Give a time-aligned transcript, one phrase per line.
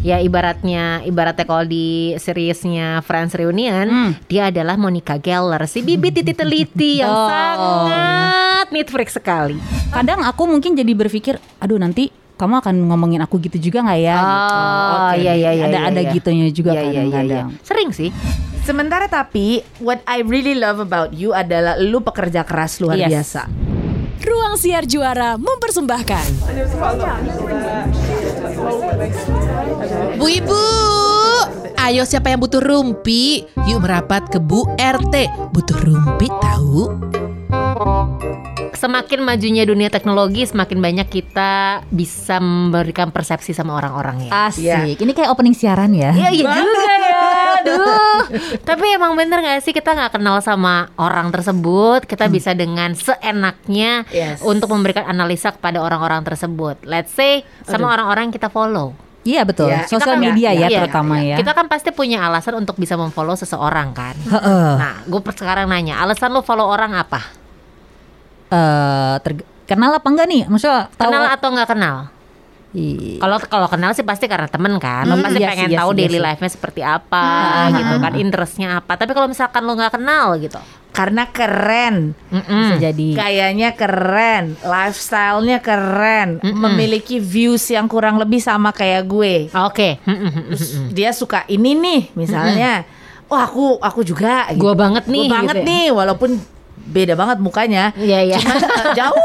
[0.00, 1.86] ya ibaratnya ibaratnya kalau di
[2.16, 4.12] seriesnya Friends Reunion Hmm.
[4.24, 7.26] dia adalah Monica Geller si bibit titik teliti yang Oh.
[7.26, 9.58] sangat neat freak sekali.
[9.88, 14.14] Kadang aku mungkin jadi berpikir, aduh nanti kamu akan ngomongin aku gitu juga nggak ya?
[14.14, 14.54] gitu.
[14.94, 16.10] Oh, iya, iya, iya, Ada iya, ada iya.
[16.12, 16.98] gitunya juga Iya, iya, iya, iya.
[17.02, 17.46] kadang-kadang.
[17.64, 18.10] Sering sih.
[18.62, 23.10] Sementara tapi what I really love about you adalah lu pekerja keras luar Yes.
[23.10, 23.42] biasa.
[24.20, 26.26] Ruang Siar Juara mempersembahkan
[30.18, 30.62] Bu Ibu,
[31.78, 33.46] ayo siapa yang butuh rumpi?
[33.70, 35.14] Yuk merapat ke Bu RT.
[35.54, 36.82] Butuh rumpi tahu?
[38.78, 44.46] Semakin majunya dunia teknologi, semakin banyak kita bisa memberikan persepsi sama orang-orang ya.
[44.46, 45.02] Asik.
[45.02, 46.14] Ini kayak opening siaran ya.
[46.14, 47.20] Iya iya juga ya,
[47.58, 48.18] aduh.
[48.62, 54.06] Tapi emang bener gak sih kita nggak kenal sama orang tersebut, kita bisa dengan seenaknya
[54.08, 54.40] Yes.
[54.40, 56.78] untuk memberikan analisa kepada orang-orang tersebut.
[56.86, 58.94] Let's say sama orang-orang yang kita follow.
[59.26, 59.68] Iya betul.
[59.68, 61.36] Iya, Kita Sosial kan- media ya iya, terutama ya.
[61.36, 64.14] Kita kan pasti punya alasan untuk bisa memfollow seseorang kan.
[64.14, 64.70] Heeh.
[64.78, 67.20] Nah, gue sekarang nanya, alasan lo follow orang apa?
[68.48, 70.42] Eh, terg- kenal apa enggak nih?
[70.46, 71.96] Maksudnya tahu Kenal atau nggak kenal?
[73.18, 75.80] Kalau kalau kenal sih pasti karena temen kan, lo Hmm, pasti iya pengen sih, iya
[75.80, 76.22] tahu iya daily sih.
[76.22, 77.24] life-nya seperti apa,
[77.74, 78.92] gitu kan, interestnya apa.
[78.94, 83.08] Tapi kalau misalkan lo nggak kenal gitu, Karena keren, bisa mm jadi.
[83.14, 89.48] gayanya keren, lifestyle-nya keren, memiliki views yang kurang lebih sama kayak gue.
[89.48, 89.88] oke,
[90.90, 92.84] Dia suka ini nih, misalnya.
[93.26, 94.48] Oh aku aku juga.
[94.54, 95.66] Gua banget Gua nih, banget gitu ya.
[95.66, 96.30] nih, walaupun
[96.88, 97.92] beda banget mukanya.
[97.94, 98.38] Iya iya.
[98.40, 99.20] Cuman eh, jauh.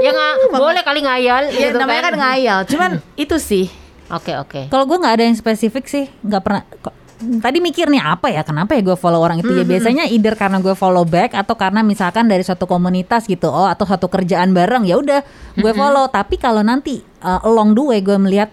[0.00, 1.42] ya nggak boleh kali ngayal.
[1.52, 2.58] Ya gitu namanya kan ngayal.
[2.64, 3.68] Cuman itu sih.
[4.06, 4.70] Oke oke.
[4.70, 6.62] Kalau gue nggak ada yang spesifik sih, nggak pernah.
[6.80, 10.36] kok- Tadi mikir nih apa ya, kenapa ya gue follow orang itu ya biasanya either
[10.36, 14.52] karena gue follow back atau karena misalkan dari suatu komunitas gitu, oh atau satu kerjaan
[14.52, 15.24] bareng ya udah
[15.56, 16.12] gue follow.
[16.12, 18.52] Tapi kalau nanti uh, along the way gue melihat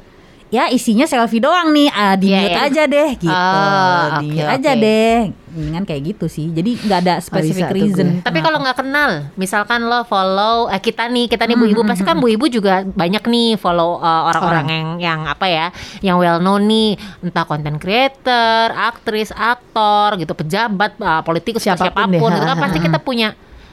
[0.54, 2.68] ya isinya selfie doang nih, ah, di Iya, mute iya.
[2.70, 4.82] aja deh gitu, Ah, di oke, mute aja oke.
[4.86, 5.18] deh,
[5.50, 6.54] mendingan kayak gitu sih.
[6.54, 8.08] Jadi nggak ada specific tuh reason.
[8.08, 8.22] gue.
[8.22, 12.05] Tapi kalau nggak kenal, misalkan lo follow eh, kita nih, kita nih bu ibu, pasti
[12.05, 15.66] kan bu ibu juga banyak nih follow uh, orang-orang yang yang apa ya,
[16.05, 21.86] yang well known nih, entah content creator, aktris, aktor, gitu, pejabat, uh, politikus, Siapa pun
[21.89, 23.27] siapa pun, deh, gitu kan ha, pasti ha, kita punya,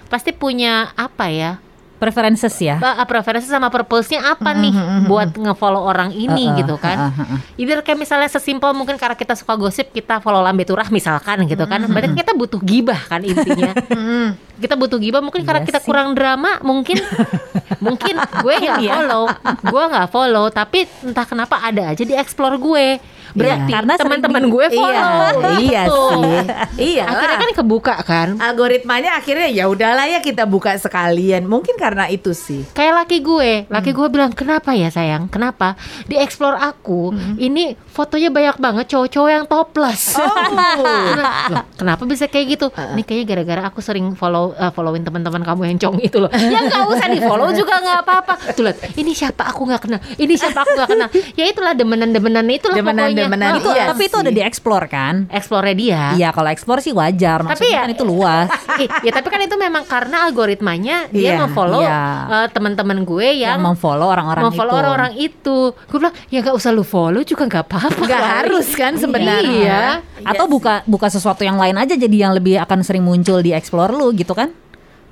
[0.08, 1.60] pasti punya apa ya?
[2.00, 2.80] Preferences ya.
[2.80, 4.72] uh, preferensi sama purpose-nya apa nih
[5.04, 6.96] buat nge-follow orang ini Uh-uh, gitu kan.
[7.12, 7.38] uh-uh, uh-uh.
[7.54, 11.62] Either kayak misalnya sesimpel mungkin karena kita suka gosip kita follow Lambe Turah misalkan gitu
[11.62, 11.84] kan.
[11.84, 13.76] Berarti kan kita butuh gibah kan intinya.
[14.62, 15.86] kita butuh gibah mungkin karena Iya kita sih.
[15.86, 17.00] kurang drama mungkin
[17.84, 18.92] mungkin gue nggak Iya.
[18.94, 19.24] follow,
[19.62, 22.86] gue nggak follow tapi entah kenapa ada aja di explore gue.
[23.34, 25.22] Berarti Karena teman-teman gue follow.
[25.60, 26.10] Iya Tuh.
[26.10, 26.38] sih.
[26.90, 27.04] Iya.
[27.06, 28.28] Akhirnya kan kebuka kan.
[28.40, 31.44] algoritmanya akhirnya ya udahlah ya kita buka sekalian.
[31.44, 32.64] Mungkin karena itu sih.
[32.72, 35.76] Kayak laki gue, laki gue bilang kenapa ya sayang, kenapa
[36.08, 40.14] di explore aku ini fotonya banyak banget cowok-cowok yang topless.
[40.14, 42.66] Lah, kenapa bisa kayak gitu?
[42.70, 46.30] Ini kayaknya gara-gara aku sering follow uh, following teman-teman kamu yang cong itu loh.
[46.30, 48.32] ya nggak usah di follow juga nggak apa-apa.
[48.52, 51.08] Tuh lihat, ini siapa aku nggak kenal, ini siapa aku nggak kenal.
[51.34, 53.60] Ya itulah demenan-demenan itulah Demenan-demenan pokoknya.
[53.60, 55.14] Itu, Iya tapi itu udah dieksplor kan?
[55.28, 56.02] Explore dia.
[56.14, 57.42] Iya, kalau explore sih wajar.
[57.42, 58.48] Tapi Maksudnya ya- kan itu luas.
[59.00, 62.00] Ya tapi kan itu memang karena algoritmanya dia Iya, memfollow iya.
[62.26, 64.60] uh, teman-teman gue yang yang memfollow orang-orang itu.
[64.62, 68.68] orang-orang itu gue bilang ya nggak usah lu follow juga nggak apa-apa Nggak kali." harus
[68.76, 69.40] kan sebenarnya.
[69.48, 69.84] iya
[70.20, 73.90] Atau buka buka sesuatu yang lain aja jadi yang lebih akan sering muncul di explore
[73.90, 74.52] lu gitu kan?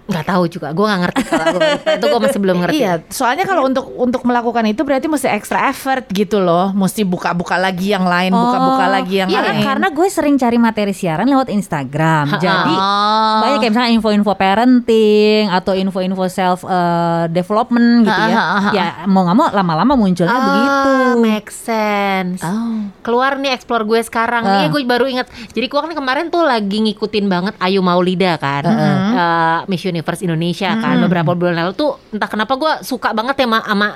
[0.08, 3.62] Nggak tahu juga gue nggak ngerti kalau itu gue masih belum ngerti Iya, soalnya kalau
[3.62, 6.72] untuk untuk melakukan itu berarti mesti extra effort gitu loh.
[6.72, 9.60] Mesti buka-buka lagi yang lain, buka-buka Oh, lagi yang iya, lain.
[9.60, 12.38] karena gue sering cari materi siaran lewat Instagram.
[12.38, 13.38] Jadi Oh.
[13.38, 18.36] banyak kayak misalnya info-info parenting atau info-info self uh, development gitu ya.
[18.70, 20.92] Ya mau nggak mau lama-lama munculnya Ah, begitu.
[21.18, 22.40] make sense.
[22.40, 22.86] Oh.
[23.02, 24.42] Keluar nih explore gue sekarang.
[24.42, 24.54] Ah.
[24.58, 25.26] Iya, gue baru ingat.
[25.50, 30.70] Jadi gue kan kemarin tuh lagi ngikutin banget Ayu Maulida kan, Eh, Miss Universe Indonesia
[30.72, 30.96] kan.
[31.00, 33.88] Beberapa bulan lalu tuh entah kenapa gue suka banget ya sama, sama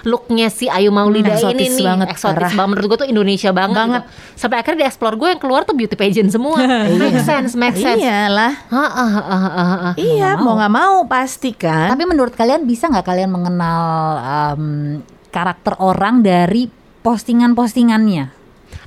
[0.00, 2.52] looknya si Ayu Maulida Hmm, ini eksotis nih banget, eksotis parah.
[2.54, 4.02] banget menurut gue tuh Indonesia banget, Banget.
[4.04, 4.38] gitu.
[4.38, 6.54] sampai akhirnya di explore gue yang keluar tuh beauty pageant semua
[7.02, 8.52] make sense make sense Iyalah.
[8.68, 9.90] Ha, ha, ha.
[9.94, 11.90] Iya, mau nggak mau pasti kan.
[11.90, 13.82] Tapi menurut kalian bisa nggak kalian mengenal
[14.20, 14.64] um,
[15.28, 18.38] karakter orang dari postingan-postingannya?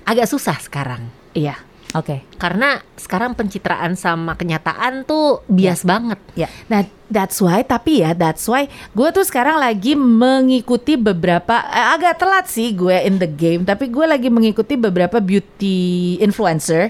[0.02, 1.56] agak susah sekarang Iya.
[1.92, 2.24] Oke.
[2.40, 6.48] karena sekarang pencitraan sama kenyataan tuh bias banget Ya.
[6.72, 8.64] Nah, that's why tapi ya that's why
[8.96, 13.92] gue tuh sekarang lagi mengikuti beberapa eh, agak telat sih gue in the game, tapi
[13.92, 16.88] gue lagi mengikuti beberapa beauty influencer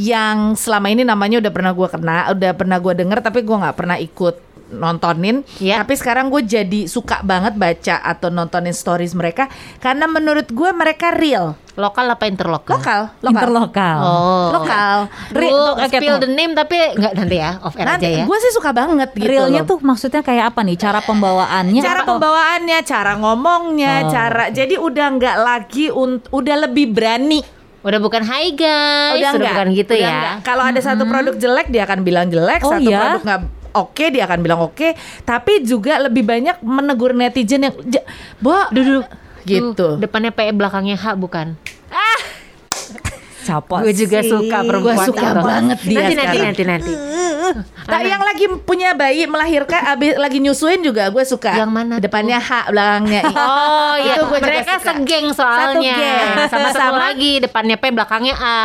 [0.00, 3.76] yang selama ini namanya udah pernah gue kena, udah pernah gue denger tapi gue nggak
[3.76, 4.36] pernah ikut
[4.72, 5.44] nontonin.
[5.60, 5.84] Iya.
[5.84, 9.46] Tapi sekarang gue jadi suka banget baca atau nontonin stories mereka
[9.78, 12.70] karena menurut gue mereka real, Lokal apa interlokal?
[12.72, 13.98] lokal, lokal, Interlokal.
[13.98, 14.46] Oh.
[14.54, 14.98] lokal.
[15.28, 16.22] Re- Lu oke, spill tunggu.
[16.22, 18.24] the name tapi nggak nanti ya off air aja ya.
[18.24, 19.26] gue sih suka banget gitu.
[19.26, 19.68] Realnya loh.
[19.68, 20.76] tuh maksudnya kayak apa nih?
[20.76, 21.80] Cara pembawaannya?
[21.80, 24.08] cara atau- pembawaannya, cara ngomongnya, Oh.
[24.08, 25.86] cara jadi udah nggak lagi
[26.30, 27.42] udah lebih berani.
[27.80, 29.50] Udah bukan hi guys, udah, enggak.
[29.50, 30.08] bukan gitu Udah ya.
[30.08, 30.36] enggak.
[30.40, 32.96] Kalau ada satu produk jelek dia akan bilang jelek, Oh, satu iya?
[32.98, 33.40] produk nggak
[33.74, 34.88] oke dia akan bilang oke,
[35.20, 38.06] tapi juga lebih banyak menegur netizen yang "Ja-
[38.38, 39.04] Bo, Duduk
[39.44, 39.72] gitu.
[39.74, 41.54] Tuh, depannya P belakangnya H bukan.
[43.44, 44.32] Siapa Gue juga sih?
[44.32, 45.42] suka perempuan Gua suka itu.
[45.44, 46.44] banget dia Nanti nanti sekarang.
[46.48, 46.92] nanti nanti.
[47.84, 51.52] Nah, yang lagi punya bayi melahirkan abis lagi nyusuin juga gue suka.
[51.52, 52.08] Yang mana tuh?
[52.08, 53.34] Depannya H, belakangnya I.
[53.36, 54.86] Oh iya, Itu gua juga mereka suka.
[54.90, 55.92] segeng Satu soalnya.
[55.94, 56.28] geng.
[56.48, 58.60] Sama Sama- lagi depannya P belakangnya A.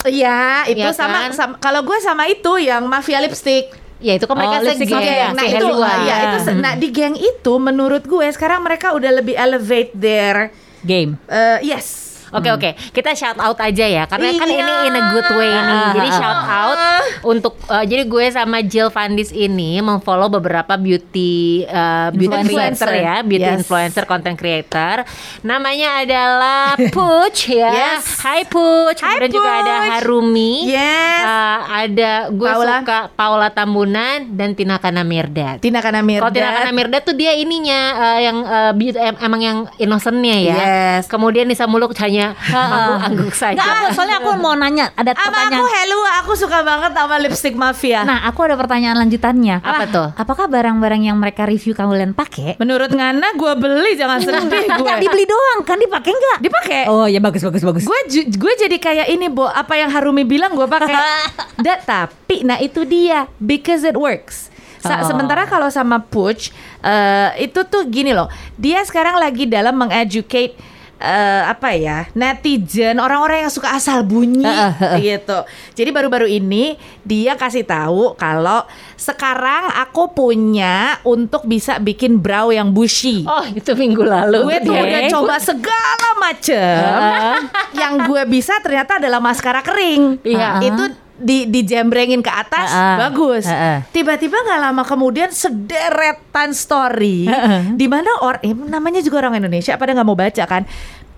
[0.00, 1.30] Iya, itu Iya sama, kan?
[1.34, 3.79] sama kalau gue sama itu yang mafia lipstick.
[4.00, 4.96] Ya itu kan mereka Oh, segeng.
[4.96, 5.28] mafia.
[5.28, 5.92] si Nah itu, Helwa.
[6.02, 10.48] ya itu, se- nah di geng itu menurut gue sekarang mereka udah lebih elevate their,
[10.80, 11.20] Game.
[11.26, 12.09] uh, yes.
[12.30, 14.56] Oke oke, kita shout out aja ya karena kan Iya.
[14.56, 15.84] ini in a good way nih.
[15.92, 16.78] Jadi shout out
[17.22, 22.86] untuk uh, jadi gue sama Jill Fandis ini memfollow beberapa beauty uh, beauty Influencer.
[22.86, 23.58] influencer ya, beauty Yes.
[23.58, 25.02] influencer, content creator.
[25.40, 27.70] Namanya adalah Puch ya.
[27.98, 28.20] Yes.
[28.20, 29.00] Hai Puch.
[29.00, 29.90] Hai, Kemudian juga ada Puch.
[29.90, 30.52] Harumi.
[30.66, 31.20] Yes.
[31.20, 32.74] Uh, ada gue Paula.
[32.78, 35.58] suka Paula Tambunan dan Tina Kana Mirdad.
[35.58, 39.40] Tina Kana Kalau Tina Kana Mirdad tuh dia ininya uh, yang uh, beau- em- emang
[39.40, 40.56] yang innocentnya ya.
[40.56, 41.08] Yes.
[41.08, 43.56] Kemudian Nisa Muluk hanya angguk-angguk saja.
[43.56, 45.52] Nggak, aku, soalnya aku mau nanya ada Sama pertanyaan.
[45.54, 48.00] aku hello, aku suka banget sama lipstick mafia.
[48.02, 49.56] Nah, aku ada pertanyaan lanjutannya.
[49.60, 50.08] Apa tuh?
[50.14, 52.56] Apakah barang-barang yang mereka review kalian pakai?
[52.56, 54.68] Menurut Ngana gue beli jangan sedih gue.
[54.70, 56.38] Enggak dibeli doang, kan dipakai enggak?
[56.40, 56.82] Dipakai.
[56.86, 57.84] Oh ya bagus bagus bagus.
[57.84, 59.44] Gue gue jadi kayak ini, Bo.
[59.44, 60.94] Apa yang Harumi bilang gue pakai.
[61.60, 64.48] Da, tapi nah itu dia because it works.
[64.78, 65.04] Sa- Oh.
[65.06, 66.48] Sementara kalau sama Puch
[66.80, 68.26] eh, itu tuh gini loh.
[68.54, 70.56] Dia sekarang lagi dalam mengeducate
[71.00, 74.44] eh, apa ya netizen orang-orang yang suka asal bunyi
[75.00, 75.42] gitu.
[75.74, 78.62] Jadi baru-baru ini dia kasih tahu kalau
[78.94, 83.24] sekarang aku punya untuk bisa bikin brow yang bushy.
[83.24, 84.44] Oh itu minggu lalu.
[84.44, 86.84] Gue tuh udah coba segala macem
[87.72, 90.60] Yang gue bisa ternyata adalah maskara kering Iya.
[90.60, 90.84] Itu
[91.20, 92.96] di dijembrengin ke atas Heeh.
[92.98, 93.44] bagus.
[93.44, 93.84] Heeh.
[93.90, 97.28] Tiba-tiba nggak lama kemudian sederetan story
[97.72, 100.64] di mana orang eh, namanya juga orang Indonesia pada nggak mau baca kan.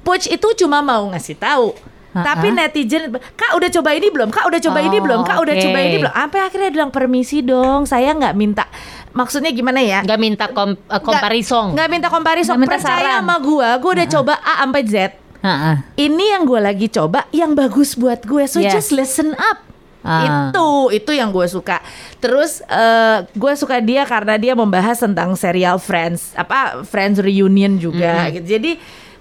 [0.03, 1.71] Puch itu cuma mau ngasih tahu.
[2.13, 4.29] Tapi netizen, kak udah coba ini belum?
[4.29, 5.21] Kak udah coba ini Oh, belum?
[5.25, 5.65] Kak udah oke.
[5.65, 6.13] coba ini belum?
[6.13, 8.69] Sampai akhirnya bilang permisi dong, saya nggak minta.
[9.13, 10.05] Maksudnya gimana ya?
[10.05, 11.73] Nggak minta kom, uh, comparison.
[11.73, 12.53] Nggak minta comparison.
[12.53, 13.17] Nggak minta Percaya saran.
[13.17, 14.95] sama gue, gue udah coba A sampai Z.
[15.41, 15.75] Heeh.
[16.05, 18.45] Ini yang gue lagi coba, yang bagus buat gue.
[18.45, 18.77] So Yes.
[18.77, 19.72] just listen up.
[20.03, 20.51] Ah.
[20.51, 21.79] Itu, itu yang gue suka.
[22.19, 28.27] Terus eh, gue suka dia karena dia membahas tentang serial Friends, apa Friends reunion juga.
[28.35, 28.47] gitu.
[28.47, 28.73] Jadi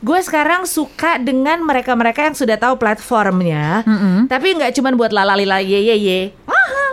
[0.01, 3.85] gue sekarang suka dengan mereka-mereka yang sudah tahu platformnya,
[4.25, 6.21] tapi nggak cuma buat lalalila ye ye ye.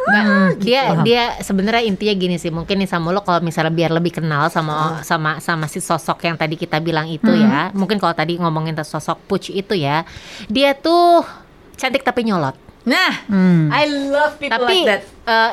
[0.09, 0.25] Nggak,
[0.61, 4.49] dia dia sebenarnya intinya gini sih mungkin nih sama lo kalau misalnya biar lebih kenal
[4.49, 4.73] sama
[5.05, 8.89] sama sama si sosok yang tadi kita bilang itu ya mungkin kalau tadi ngomongin tentang
[8.89, 10.09] sosok Puch itu ya
[10.49, 11.29] dia tuh
[11.77, 12.57] cantik tapi nyolot
[12.89, 13.69] Nah, Hmm.
[13.69, 15.03] I love people tapi like that.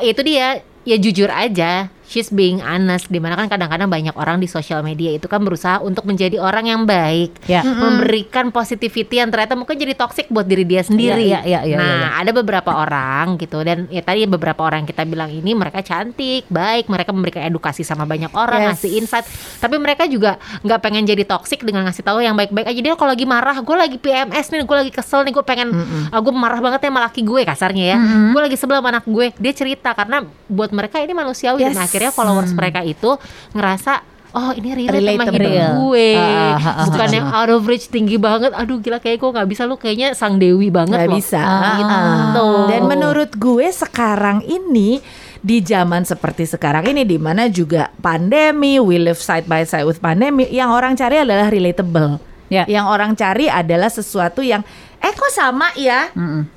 [0.00, 0.46] eh, itu dia
[0.82, 5.12] ya jujur aja she's being honest di mana kan kadang-kadang banyak orang di sosial media
[5.12, 7.62] itu kan berusaha untuk menjadi orang yang baik Ya.
[7.62, 11.22] memberikan positivity yang ternyata mungkin jadi toxic buat diri dia sendiri.
[11.30, 12.08] Iya, iya, iya, iya, nah iya.
[12.22, 16.46] ada beberapa orang gitu dan ya tadi beberapa orang yang kita bilang ini mereka cantik
[16.46, 18.68] baik mereka memberikan edukasi sama banyak orang Yes.
[18.80, 19.26] ngasih insight.
[19.60, 22.80] Tapi mereka juga nggak pengen jadi toxic dengan ngasih tahu yang baik-baik aja.
[22.80, 25.68] Dia kalau lagi marah gue lagi PMS nih gue lagi kesel nih gue pengen
[26.10, 27.98] ah, gue marah banget ya sama laki gue kasarnya ya.
[28.32, 29.26] Gue lagi sebel sama anak gue.
[29.36, 31.80] Dia cerita karena buat mereka ini manusiawi dan Yes.
[31.96, 33.16] Akhirnya followers mereka itu
[33.50, 35.32] ngerasa oh ini relate, sama Relatable.
[35.32, 35.72] hidup Real.
[35.80, 39.30] gue Ah, ah, ah, bukan yang out of reach tinggi banget aduh gila kayak gue
[39.32, 41.40] nggak bisa lu kayaknya sang dewi banget Nggak loh bisa.
[41.80, 45.00] gitu Dan menurut gue sekarang ini
[45.40, 50.02] di zaman seperti sekarang ini di mana juga pandemi, we live side by side with
[50.02, 52.18] pandemi, yang orang cari adalah relatable.
[52.46, 52.62] Ya.
[52.66, 54.62] Yang orang cari adalah sesuatu yang
[54.96, 56.10] eh kok sama ya?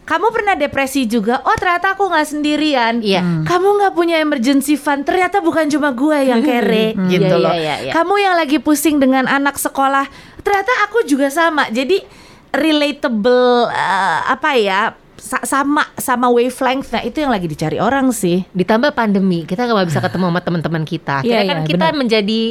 [0.04, 1.44] Kamu pernah depresi juga?
[1.44, 3.00] Oh ternyata aku nggak sendirian.
[3.00, 3.46] Iya.
[3.46, 5.04] Kamu nggak punya emergency fund?
[5.04, 7.54] Ternyata bukan cuma gue yang kere gitu Iya, loh.
[7.54, 7.92] iya, iya, iya.
[7.92, 10.08] Kamu yang lagi pusing dengan anak sekolah?
[10.42, 11.70] Ternyata aku juga sama.
[11.70, 12.02] Jadi
[12.50, 18.42] relatable eh, apa ya sa- sama sama wavelength nah itu yang lagi dicari orang sih
[18.50, 21.22] Ditambah pandemi, kita nggak bisa ketemu sama teman-teman kita.
[21.22, 21.98] Akhirnya Iya, kan iya, kita benar.
[21.98, 22.42] menjadi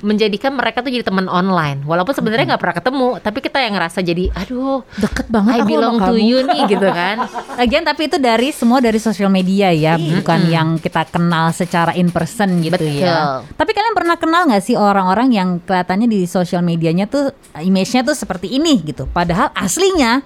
[0.00, 1.82] menjadikan mereka tuh jadi teman online.
[1.82, 5.70] Walaupun sebenarnya nggak pernah ketemu, tapi kita yang ngerasa jadi, aduh, deket banget I aku
[5.70, 6.22] belong sama to kamu.
[6.22, 7.16] you nih gitu kan.
[7.60, 12.10] Lagian tapi itu dari semua dari sosial media ya, bukan yang kita kenal secara in
[12.10, 13.42] person gitu ya.
[13.42, 13.56] Betul.
[13.56, 18.14] Tapi kalian pernah kenal nggak sih orang-orang yang kelihatannya di sosial medianya tuh image-nya tuh
[18.14, 20.22] seperti ini gitu, padahal aslinya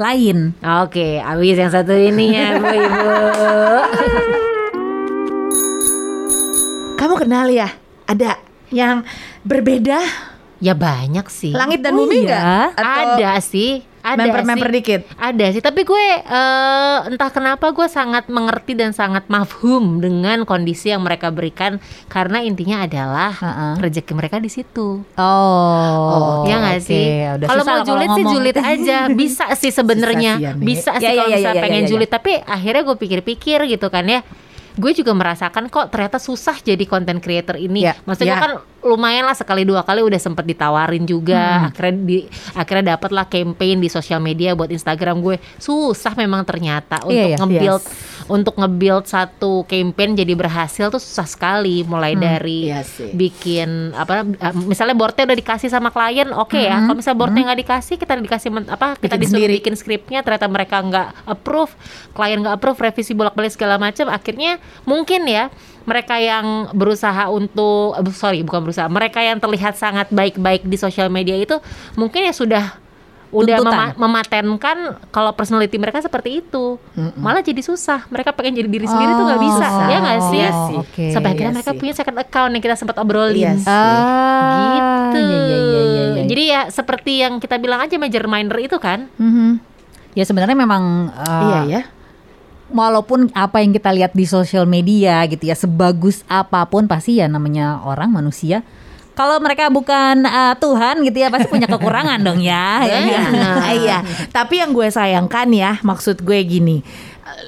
[0.00, 0.56] lain.
[0.82, 3.04] Oke, abis yang satu ini ya, Bu Ibu.
[7.00, 7.68] kamu kenal ya
[8.04, 8.36] ada
[8.68, 9.02] yang
[9.42, 10.04] berbeda
[10.60, 11.56] Ya banyak sih.
[11.56, 12.68] langit dan Oh bumi iya?
[12.76, 13.80] Atau ada sih.
[14.00, 14.76] Ada member-member sih.
[14.80, 20.48] dikit Ada sih, tapi gue eh, entah kenapa gue sangat mengerti dan sangat mafhum dengan
[20.48, 21.76] kondisi yang mereka berikan
[22.08, 23.72] karena intinya adalah Heeh.
[23.80, 25.04] rezeki mereka di situ.
[25.20, 26.88] Oh, ya nggak oke.
[26.88, 27.04] sih?
[27.44, 31.18] Kalau mau julid sih julid aja, bisa sih sebenarnya, sih ya, bisa sih Ya, ya,
[31.20, 31.90] kalau ya, misalnya ya, pengen ya, ya.
[31.92, 32.10] julid.
[32.10, 34.20] Tapi akhirnya gue pikir-pikir gitu kan ya,
[34.78, 37.86] gue juga merasakan kok ternyata susah jadi content creator ini.
[37.86, 38.42] Ya, Maksudnya ya.
[38.42, 41.68] kan lumayan lah sekali dua kali udah sempet ditawarin juga.
[41.70, 42.18] Akhirnya di
[42.54, 45.36] akhirnya dapat lah campaign di sosial media buat Instagram gue.
[45.58, 47.38] Susah memang ternyata untuk Iya, iya.
[47.38, 48.19] nge-build Yes.
[48.26, 53.14] Untuk nge-build satu campaign jadi berhasil tuh susah sekali mulai dari iya sih.
[53.14, 57.60] bikin apa uh, misalnya boardnya udah dikasih sama klien oke ya kalau misalnya boardnya nggak
[57.62, 59.54] dikasih kita dikasih men- apa kita Bikin disuruh sendiri.
[59.62, 61.72] bikin skripnya ternyata mereka nggak approve
[62.12, 65.48] klien nggak approve revisi bolak balik segala macam akhirnya mungkin ya
[65.84, 71.08] mereka yang berusaha untuk eh, sorry bukan berusaha mereka yang terlihat sangat baik-baik di sosial
[71.08, 71.56] media itu
[71.94, 72.64] mungkin ya sudah
[73.30, 74.76] udah mema- mematenkan
[75.08, 76.82] kalau personality mereka seperti itu
[77.14, 80.36] malah jadi susah mereka pengen jadi diri sendiri tuh nggak bisa Oh, ya nggak sih
[80.36, 80.76] Iya sih.
[80.76, 81.04] Oke.
[81.10, 81.78] sampai akhirnya Iya mereka sih.
[81.78, 83.66] punya second account yang kita sempat obrolin Iya sih.
[83.66, 85.18] Ah, gitu.
[85.20, 86.22] iya, iya, iya, iya, iya.
[86.24, 89.06] Jadi ya seperti yang kita bilang aja major reminder itu kan.
[89.14, 89.62] Mhm.
[90.12, 91.82] Ya sebenarnya memang uh, iya ya
[92.68, 97.26] walaupun apa yang kita lihat di sosial media gitu ya sebagus apa pun pasti ya
[97.26, 98.62] namanya orang manusia
[99.20, 102.80] kalau mereka bukan uh, Tuhan gitu ya pasti punya kekurangan dong ya.
[102.88, 102.98] ya.
[103.28, 103.56] Benar.
[103.76, 103.98] iya
[104.32, 106.80] tapi yang gue sayangkan ya maksud gue gini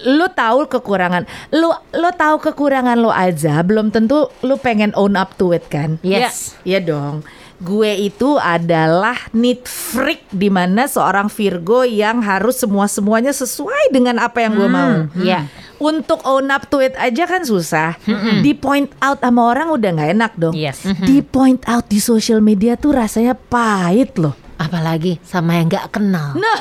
[0.04, 1.24] lu tahu kekurangan
[1.56, 5.96] lu lu tahu kekurangan lu aja belum tentu lu pengen own up to it kan
[6.04, 6.54] Yes.
[6.62, 7.24] Iya dong.
[7.62, 14.18] Gue itu adalah neat freak di mana seorang Virgo yang harus semua semuanya sesuai dengan
[14.18, 15.06] apa yang gue mau.
[15.14, 15.46] Iya.
[15.78, 17.94] Untuk own up to it aja kan susah.
[18.42, 20.54] Di point out sama orang udah nggak enak dong.
[20.58, 20.82] Yes.
[21.06, 24.34] Di point out di social media tuh rasanya pahit loh.
[24.62, 26.38] Apalagi sama yang nggak kenal.
[26.38, 26.56] Nah,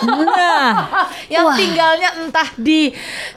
[1.27, 2.89] yang tinggalnya entah di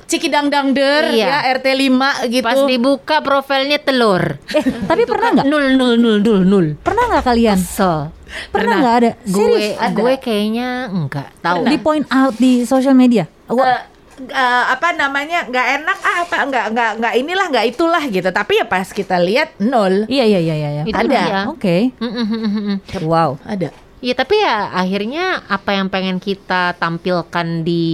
[0.04, 1.26] Cikidang-Dangder Iya.
[1.26, 2.44] ya RT 5 gitu.
[2.44, 4.40] Pas dibuka profilnya telur.
[4.48, 5.46] Eh, tapi pernah nggak?
[5.46, 6.66] Nul nul nul nul nul.
[6.78, 7.58] Pernah nggak kalian?
[7.58, 8.08] So,
[8.48, 9.10] Pernah nggak ada?
[9.20, 9.92] gue Serius?
[9.92, 11.62] gue kayaknya enggak tahu.
[11.64, 13.28] Di point out di social media.
[13.44, 13.82] Gua- Eh,
[14.24, 18.56] eh, apa namanya nggak enak ah apa nggak nggak nggak inilah nggak itulah gitu tapi
[18.56, 20.68] ya pas kita lihat nol Iya iya iya iya.
[20.80, 20.82] iya.
[20.88, 21.50] Ada.
[21.50, 21.90] Oke.
[21.98, 22.78] Mm.
[23.02, 23.42] Wow.
[23.44, 27.84] ada Iya tapi ya akhirnya apa yang pengen kita tampilkan di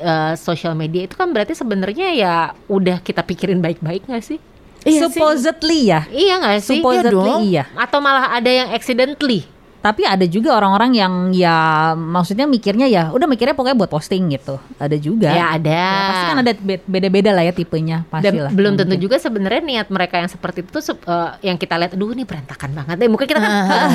[0.00, 4.40] eh, sosial media itu kan berarti sebenarnya ya udah kita pikirin baik-baik nggak sih?
[4.88, 5.20] Iya sih.
[5.20, 6.08] Supposedly ya.
[6.08, 6.80] Iya nggak sih?
[6.80, 7.40] Supposedly dong.
[7.44, 7.68] iya.
[7.76, 9.44] Atau malah ada yang accidentally?
[9.82, 11.58] Tapi ada juga orang-orang yang ya
[11.92, 14.62] maksudnya mikirnya ya udah mikirnya pokoknya buat posting gitu.
[14.78, 15.34] Ada juga.
[15.34, 15.74] Ya ada.
[15.74, 18.52] Ya, pasti kan ada be- beda-beda lah ya tipenya pasti Dan lah.
[18.54, 19.02] belum tentu Mungkin.
[19.02, 22.70] juga sebenarnya niat mereka yang seperti itu tuh eh, yang kita lihat, aduh ini berantakan
[22.70, 23.10] banget deh.
[23.10, 23.90] Mungkin kita kan, "Ah,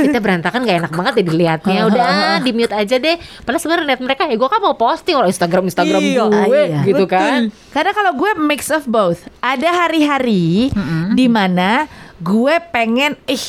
[0.00, 1.80] kita berantakan gak enak banget deh dilihatnya.
[1.92, 3.16] Udah ah, di mute aja deh.
[3.44, 6.80] Padahal sebenarnya niat mereka ya gue kan mau posting orang Instagram Instagram Iya, gue iya.
[6.80, 7.12] gitu Betul.
[7.12, 7.40] kan.
[7.76, 9.28] Karena kalau gue mix of both.
[9.44, 10.72] Ada hari-hari
[11.12, 11.84] di mana
[12.16, 13.44] gue pengen ih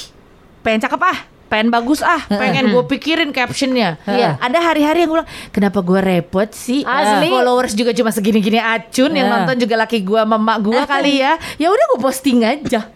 [0.59, 3.95] pengen cakep ah pengen bagus ah pengen gue pikirin captionnya.
[4.07, 4.39] Iya.
[4.39, 6.83] ada hari-hari yang gue bilang kenapa gue repot sih?
[6.83, 7.31] Asli.
[7.31, 11.39] followers juga cuma segini-gini acun yang nonton juga laki gue mama gue kali ya.
[11.55, 12.91] Ya udah gue posting aja.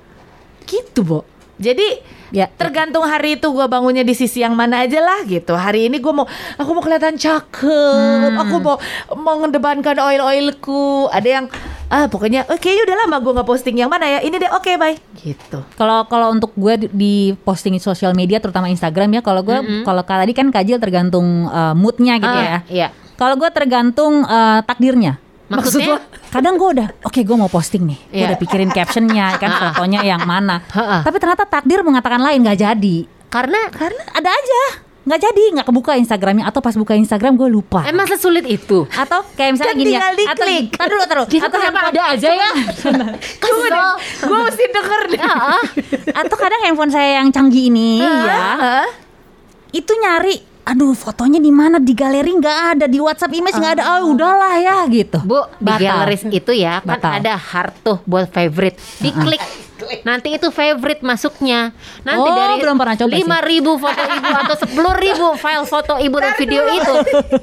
[0.67, 1.25] Gitu bo
[1.61, 2.01] jadi
[2.31, 2.47] Ya.
[2.47, 6.13] tergantung hari itu gue bangunnya di sisi yang mana aja lah gitu hari ini gue
[6.15, 6.23] mau
[6.55, 8.79] aku mau kelihatan cakep aku mau
[9.19, 11.45] mau ngedebankan oil oilku ada yang
[11.91, 14.71] ah pokoknya oke okay, udah lama gue nggak posting yang mana ya ini deh oke
[14.79, 19.21] bye gitu Kalau kalau untuk gue di- di posting di sosial media terutama Instagram ya
[19.21, 22.59] kalau gue kalau tadi kan Kajil tergantung uh, moodnya gitu Ah, ya.
[22.71, 22.87] Iya.
[23.19, 25.19] Kalau gue tergantung uh, takdirnya.
[25.53, 25.98] Maksudnya?
[26.27, 28.27] Kadang gue udah, oke gue mau posting nih, gue Iya.
[28.27, 30.63] udah pikirin captionnya, kan fotonya yang mana.
[31.01, 32.98] Tapi ternyata takdir mengatakan lain, nggak jadi.
[33.27, 34.62] Karena Karena ada aja,
[35.01, 37.84] nggak jadi, nggak kebuka Instagramnya atau pas buka Instagram gue lupa.
[37.84, 38.86] emang sesulit itu.
[38.88, 40.65] atau kayak misalnya Kan gini ya, tinggal atau diklik.
[40.72, 42.50] tar dulu taruh, atau handphone- ada aja ya?
[43.41, 43.89] Kesel.
[44.22, 45.22] gue mesti denger deh
[46.13, 48.86] atau kadang handphone saya yang canggih ini ya,
[49.72, 53.83] itu nyari aduh fotonya di mana di galeri nggak ada di WhatsApp image nggak ada
[53.97, 55.81] oh udahlah ya gitu Bu, di Batal.
[55.81, 57.11] galleries itu ya kan Batal.
[57.17, 58.77] ada heart tuh buat favorite.
[59.01, 59.41] Diklik.
[60.01, 61.73] Nanti itu favorite masuknya.
[62.01, 63.11] Nanti Oh, dari belum pernah coba.
[63.11, 63.21] 5000
[63.77, 66.93] foto ibu atau 10.000 file foto ibu dan video itu.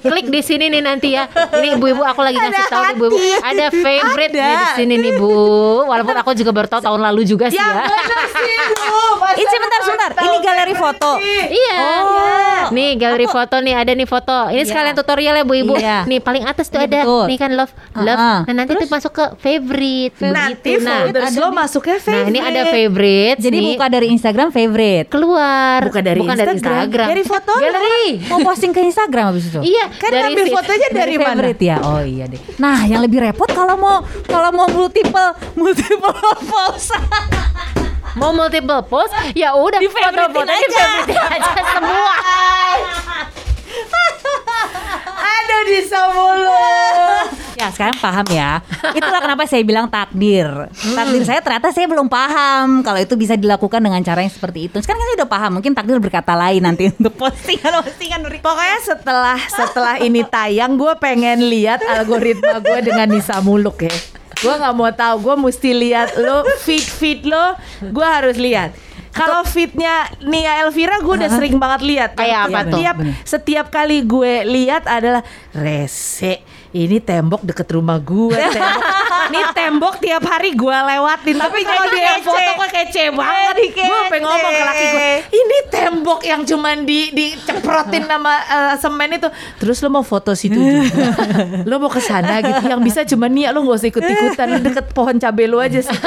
[0.00, 1.26] Klik di sini nih nanti ya.
[1.28, 3.16] Ini ibu-ibu aku lagi ngasih tahu ibu-ibu.
[3.40, 5.30] Ada favorite nih di sini nih, Bu.
[5.84, 7.84] Walaupun aku juga baru tahu tahun lalu juga sih ya.
[9.28, 11.10] Ini sebentar sebentar ini galeri foto
[11.48, 11.80] Iya.
[12.68, 14.38] Nih galeri foto nih ada nih foto.
[14.48, 15.74] Ini sekalian tutorial ya Bu Ibu.
[15.76, 15.98] Iya.
[16.04, 17.00] Nih paling atas tuh Iya, ada.
[17.02, 17.24] betul.
[17.26, 18.18] Nih kan love love.
[18.18, 18.40] Ah.
[18.44, 20.14] Nah nanti tuh masuk ke favorite.
[20.20, 20.84] Nanti Begitu.
[20.84, 22.16] Nah, folders lo masuknya favorite.
[22.18, 23.38] nah ini ada favorite.
[23.40, 23.68] jadi nih.
[23.74, 25.80] buka dari Instagram favorite keluar.
[25.88, 26.84] Bukan dari Instagram.
[27.08, 27.62] Dari foto lo.
[27.64, 28.08] Galeri.
[28.28, 29.84] mau posting ke Instagram habis itu Iya.
[29.96, 30.56] Kan ngambil situ.
[30.56, 31.26] fotonya dari, mana?
[31.34, 36.14] favorite ya oh iya deh nah yang lebih repot kalau mau kalau mau multiple multiple
[36.46, 36.92] post
[38.18, 42.14] Mau multiple post, ya udah foto-foto di favorite aja semua.
[45.38, 46.66] Aduh di mulu.
[47.58, 48.62] Ya sekarang paham ya
[48.94, 50.46] Itulah kenapa saya bilang takdir
[50.78, 54.78] Takdir saya ternyata saya belum paham Kalau itu bisa dilakukan dengan cara yang seperti itu
[54.78, 59.94] Sekarang kan saya udah paham Mungkin takdir berkata lain nanti Untuk postingan-postingan Pokoknya setelah setelah
[59.98, 63.96] ini tayang, gue pengen lihat algoritma gue dengan Nisa Muluk ya.
[64.38, 68.76] Gue nggak mau tahu, gue mesti lihat lo feed feed lo, gue harus lihat.
[69.10, 72.10] Kalau feednya Nia Elvira gue udah sering banget lihat.
[72.14, 72.78] Kayak apa tuh?
[72.78, 72.96] Setiap
[73.26, 76.38] setiap kali gue lihat adalah rese.
[76.78, 78.38] Ini tembok deket rumah gue.
[78.54, 78.82] Tembok.
[79.28, 81.36] ini tembok tiap hari gue lewatin.
[81.36, 83.54] Tapi kalau dia foto kok kece banget.
[83.74, 85.10] Gue pengen ngomong ke laki gue.
[85.34, 89.28] Ini tembok yang cuman di diceprotin sama eh, semen itu.
[89.58, 91.12] Terus lo mau foto situ juga.
[91.66, 92.62] lo mau ke sana gitu.
[92.62, 95.98] Yang bisa cuma Nia lo gak usah ikut ikutan deket pohon cabai lo aja sih.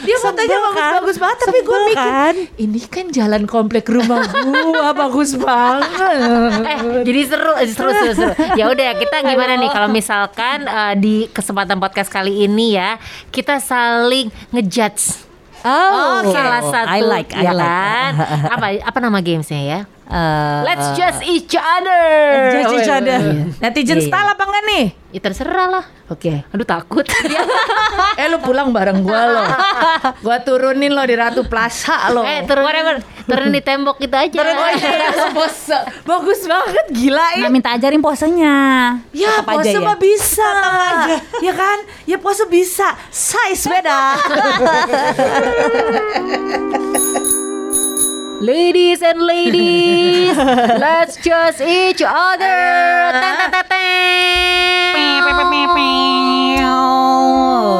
[0.00, 1.38] Dia fotonya bagus-bagus banget.
[1.42, 2.34] Tapi gue mikir kan?
[2.56, 6.62] ini kan jalan komplek rumah gua bagus banget.
[6.64, 9.88] eh jadi seru eh, seru seru seru ya udah kita gimana nih kalau
[10.20, 13.00] misalkan eh, di kesempatan podcast kali ini ya
[13.32, 15.32] kita saling ngejudge.
[15.64, 17.64] Oh, salah satu I like, I ya like.
[17.64, 18.12] kan?
[18.60, 19.80] Apa apa nama gamesnya ya
[20.10, 22.02] Eh, Let's judge each other
[22.34, 23.18] Let's judge each other.
[23.60, 24.10] Netizen Iya, iya.
[24.10, 24.86] style apa enggak nih?
[25.10, 26.46] ya terserah lah Oke.
[26.46, 27.02] aduh takut
[28.20, 29.42] Eh lu pulang bareng gua lo.
[30.20, 32.22] Gua turunin lo di Ratu Plaza lo.
[32.22, 32.70] eh turun
[33.24, 35.78] turun di tembok kita aja Oh iya, pose.
[36.02, 37.48] Bagus banget gila Nah ya.
[37.48, 38.54] minta ajarin posenya
[39.10, 39.80] Ya Tetap aja pose ya.
[39.80, 40.52] mah bisa
[41.40, 43.98] Ya kan Ya pose bisa Size beda
[48.40, 50.32] Ladies and ladies,
[50.80, 53.12] let's judge each other.
[53.12, 54.00] Teng, teng, teng, teng.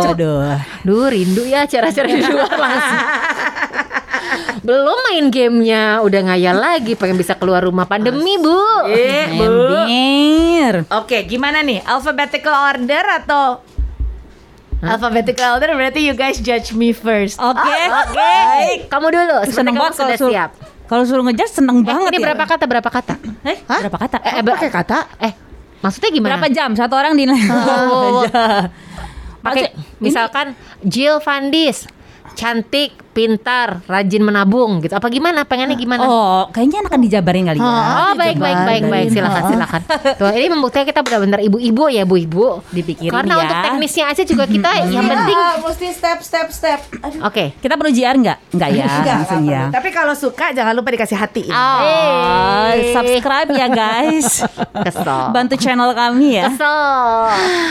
[0.04, 3.00] Aduh Duh rindu ya acara-acara di luar langsung.
[4.68, 8.60] Belum main gamenya, udah ngayal lagi pengen bisa keluar rumah pandemi bu.
[8.92, 9.48] Eh bu
[10.92, 13.64] Oke gimana nih Alphabetical order atau
[14.80, 17.60] Alphabetical order berarti you guys judge me first Oke
[18.00, 18.32] Oke,
[18.88, 19.36] kamu dulu.
[19.46, 20.50] Seneng banget kalau sudah siap.
[20.84, 22.24] Kalau suruh ngejar seneng Eh, banget ini ya.
[22.26, 22.64] berapa kata?
[22.64, 23.14] Berapa kata?
[23.44, 24.16] Eh, berapa kata?
[24.18, 24.98] Eh, eh, pakai kata?
[25.20, 25.32] Eh,
[25.78, 26.28] maksudnya gimana?
[26.34, 28.24] Berapa jam satu orang di Oh.
[29.40, 31.86] Pakai misalkan Jill Vandis
[32.32, 34.94] cantik, pintar, rajin menabung gitu.
[34.94, 35.42] Apa gimana?
[35.42, 36.06] Pengennya gimana?
[36.06, 37.66] Oh, kayaknya akan dijabarin kali ya.
[37.66, 39.80] Oh, baik baik baik baik silakan silakan.
[40.14, 42.62] Tuh, ini membuktikan kita benar-benar ibu-ibu ya, Bu-ibu.
[42.70, 43.42] Dipikirin Karena ya.
[43.44, 46.80] untuk teknisnya aja juga kita yang penting mesti step step step.
[47.26, 47.54] Oke.
[47.58, 48.38] Kita perlu JR nggak?
[48.54, 49.62] Nggak ya, langsung ya.
[49.74, 54.46] Tapi kalau suka jangan lupa dikasih hati Oh, subscribe ya guys.
[54.86, 55.34] Kesel.
[55.34, 56.46] Bantu channel kami ya.
[56.50, 56.78] Kesel.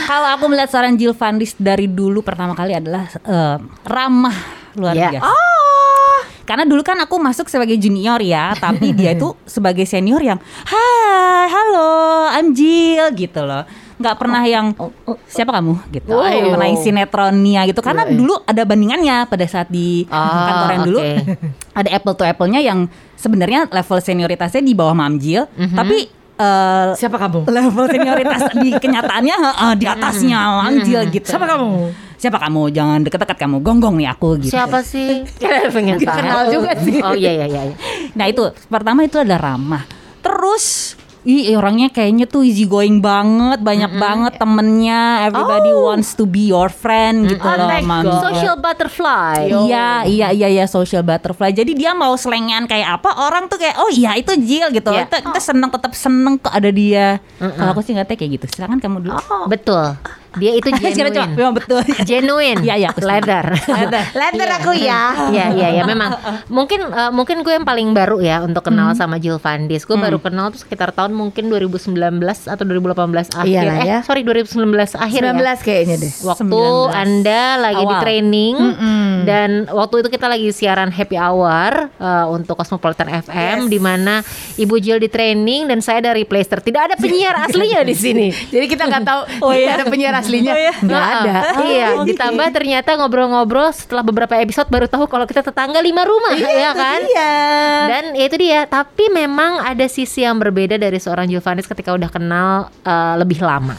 [0.04, 3.56] Kalau aku melihat seorang Jill Vandis dari dulu pertama kali adalah eh,
[3.88, 5.10] ramah luar Ya.
[5.10, 5.32] biasa.
[6.42, 11.46] Karena dulu kan aku masuk sebagai junior ya, tapi dia itu sebagai senior yang Hai,
[11.46, 11.90] halo,
[12.28, 13.62] I'm Jill gitu loh.
[14.00, 14.72] Nggak pernah yang
[15.24, 16.10] siapa kamu gitu.
[16.10, 16.24] Oh.
[16.24, 17.78] Yang sinetronnya gitu.
[17.78, 21.12] Karena dulu ada bandingannya pada saat di Ah, kantor yang dulu oke.
[21.78, 26.08] ada apple to apple-nya yang sebenarnya level senioritasnya di bawah Mam Jill, tapi
[26.40, 27.44] eh, Siapa kamu?
[27.46, 31.28] level senioritas di kenyataannya heeh, di atasnya manjil gitu.
[31.28, 31.70] Siapa kamu?
[32.20, 32.62] Siapa kamu?
[32.72, 33.56] Jangan deket-deket kamu.
[33.64, 34.52] Gonggong nih aku gitu.
[34.52, 35.24] Siapa sih?
[35.40, 36.16] Kita pengen tahu.
[36.20, 37.00] kenal juga sih.
[37.00, 37.62] Oh iya iya iya.
[37.72, 37.76] iya.
[38.12, 39.84] Nah itu pertama itu ada ramah.
[40.20, 46.48] Terus Ih orangnya kayaknya tuh easy going banget Banyak banget temennya Everybody wants to be
[46.48, 48.04] your friend gitu Oh loh Mam.
[48.20, 49.50] Social butterfly.
[49.50, 51.50] Iya, iya, iya, iya, social butterfly.
[51.50, 54.90] Jadi dia mau selengan kayak apa, orang tuh kayak, oh iya itu Jill gitu.
[54.92, 55.08] Iya.
[55.08, 57.18] Kita, kita seneng, tetap seneng kok ada dia.
[57.38, 58.46] Kalau aku sih nggak kayak gitu.
[58.50, 59.18] Silakan kamu dulu.
[59.50, 59.96] Betul.
[60.36, 61.32] Dia itu Coba coba, genuine.
[61.34, 61.80] memang betul.
[62.08, 62.60] Genuine.
[62.60, 63.08] Iya, iya, setuju.
[63.08, 63.46] leather.
[64.12, 65.02] Leather aku ya.
[65.28, 66.10] Iya iya ya memang
[66.46, 69.82] mungkin eh, mungkin gue yang paling baru ya untuk kenal sama Jill Van Dis.
[69.82, 71.98] Gue baru kenal tuh sekitar tahun mungkin 2019
[72.46, 72.94] atau 2018
[73.32, 73.46] akhir.
[73.46, 73.98] Iyalah eh ya.
[74.02, 74.60] sorry 2019
[74.96, 75.32] akhir ya.
[75.34, 76.12] 19 kayaknya deh.
[76.20, 78.00] Waktu 19 Anda lagi di awal.
[78.00, 78.56] training
[79.20, 84.20] dan waktu itu kita lagi siaran happy hour eh, untuk Cosmopolitan FM di mana
[84.54, 86.60] Ibu Jill di training dan saya dari Playster.
[86.60, 88.28] Tidak ada penyiar aslinya di sini.
[88.30, 89.74] Jadi kita nggak tahu Oh, iya.
[89.74, 90.54] ada penyiar aslinya.
[90.84, 91.20] Nggak Heeh.
[91.24, 91.34] ada.
[91.64, 96.04] iya, Oh, gitu ditambah ternyata ngobrol-ngobrol setelah beberapa episode baru tahu kalau kita tetangga lima
[96.04, 97.00] rumah, ya kan?
[97.02, 97.34] Iya.
[97.88, 102.10] Dan ya itu dia, tapi memang ada sisi yang berbeda dari seorang Giovannis ketika udah
[102.12, 103.74] kenal eh, lebih lama.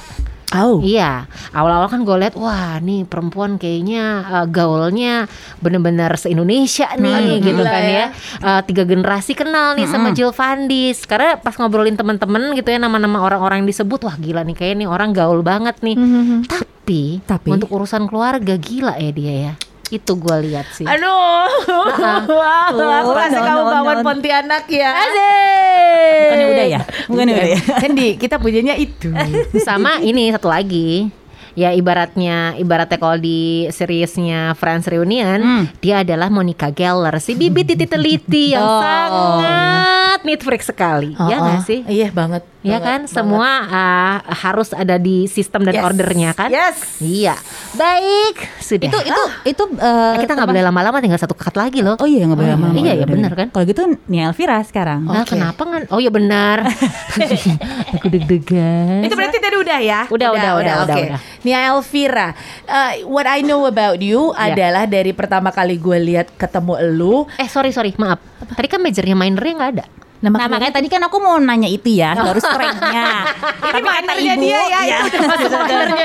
[0.51, 0.83] Oh.
[0.83, 5.31] Iya, awal-awal kan gue liat, wah nih perempuan kayaknya eh, gaulnya
[5.63, 7.95] bener-bener se-Indonesia nih gitu gila kan ya.
[7.95, 8.05] ya.
[8.43, 11.07] Eh, tiga generasi kenal nih sama Jill Van Dis.
[11.07, 14.89] Karena pas ngobrolin temen-temen gitu ya nama-nama orang-orang yang disebut, wah gila nih kayaknya nih
[14.91, 15.95] orang gaul banget nih.
[16.51, 17.47] Tapi, Tapi?
[17.47, 19.53] untuk urusan keluarga gila ya dia ya.
[19.91, 20.87] Itu gue lihat sih.
[20.87, 21.67] Aduh,
[22.71, 24.03] aku kasih no, kamu bangun no.
[24.07, 24.91] Pontianak ya.
[24.95, 26.79] Bukannya udah ya?
[27.05, 27.59] Bukannya udah ya?
[27.83, 29.11] Candy, kita punyanya itu.
[29.67, 31.11] sama ini satu lagi
[31.51, 37.91] ya ibaratnya ibaratnya kalau di seriesnya Friends Reunion dia adalah Monica Geller si bibit titik
[37.91, 38.79] teliti yang Oh.
[38.79, 41.65] sangat freak sekali ya Oh, nggak oh.
[41.67, 42.47] sih Iya banget.
[42.61, 43.09] Ya banget, kan banget.
[43.11, 45.83] semua ah, harus ada di sistem dan Yes.
[45.83, 46.77] ordernya kan Yes.
[46.97, 47.33] iya
[47.73, 51.95] baik sudah Itu itu itu Eh, kita nggak boleh lama-lama tinggal satu kakak lagi loh
[51.95, 52.77] Oh iya nggak boleh lama-lama.
[52.77, 53.49] Iya, iya, benar kan?
[53.49, 55.03] Kalau gitu Nia Elvira sekarang.
[55.03, 56.61] nah kenapa nggak oh ya benar
[57.93, 60.01] aku deg-degan Itu berarti tadi udah ya?
[60.07, 61.01] Udah, udah, udah, udah, oke.
[61.07, 61.19] udah.
[61.41, 64.53] Nia Elvira, uh, what I know about you Ya.
[64.53, 67.25] adalah dari pertama kali gue lihat ketemu elu.
[67.35, 68.21] eh sorry sorry maaf
[68.51, 69.85] tadi kan majornya minernya nggak ada
[70.21, 73.25] Nah, makanya tadi kan aku mau nanya itu ya, baru strengthnya.
[73.73, 75.49] Ini minernya dia ya, itu udah masuk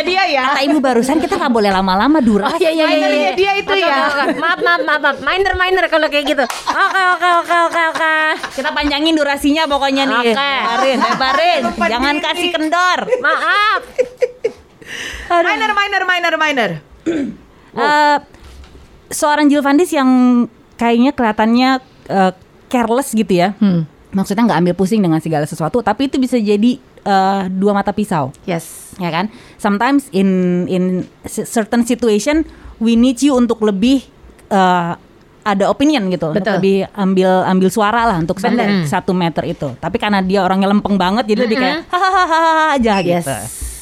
[0.09, 0.42] dia ya.
[0.48, 2.64] Kata ibu barusan kita nggak boleh lama-lama durasi.
[2.64, 3.33] iya, iya, iya, Minernya iya.
[3.37, 3.96] dia itu Oke, ya.
[4.40, 5.16] Maaf, maaf, maaf, maaf.
[5.20, 6.44] Minor, minor kalau kayak gitu.
[6.48, 8.16] Oke, oke, oke, oke, oke.
[8.57, 10.16] Kita panjangin durasinya pokoknya nih.
[10.16, 10.33] Oke.
[10.33, 11.61] Lebarin, lebarin.
[11.68, 12.98] Lupa Jangan kasih kendor.
[13.20, 13.81] Maaf.
[15.44, 16.70] Minor, minor, minor, minor.
[17.76, 18.18] Eh,
[19.12, 20.09] seorang Jill Van Dis yang
[20.81, 21.70] kayaknya kelihatannya
[22.09, 22.33] eh,
[22.72, 23.52] careless gitu ya.
[24.14, 28.31] Maksudnya nggak ambil pusing dengan segala sesuatu, tapi itu bisa jadi eh, dua mata pisau.
[28.47, 28.87] Yes.
[28.97, 29.29] ya kan
[29.61, 32.49] sometimes in in certain situation
[32.81, 34.01] we need you untuk lebih
[34.49, 34.92] eh,
[35.47, 36.59] ada opinion gitu untuk Betul.
[36.59, 38.83] lebih ambil ambil suara lah untuk Bener.
[38.83, 43.23] satu meter itu tapi karena dia orangnya lempeng banget jadi lebih kayak hahaha aja Yes.
[43.23, 43.37] gitu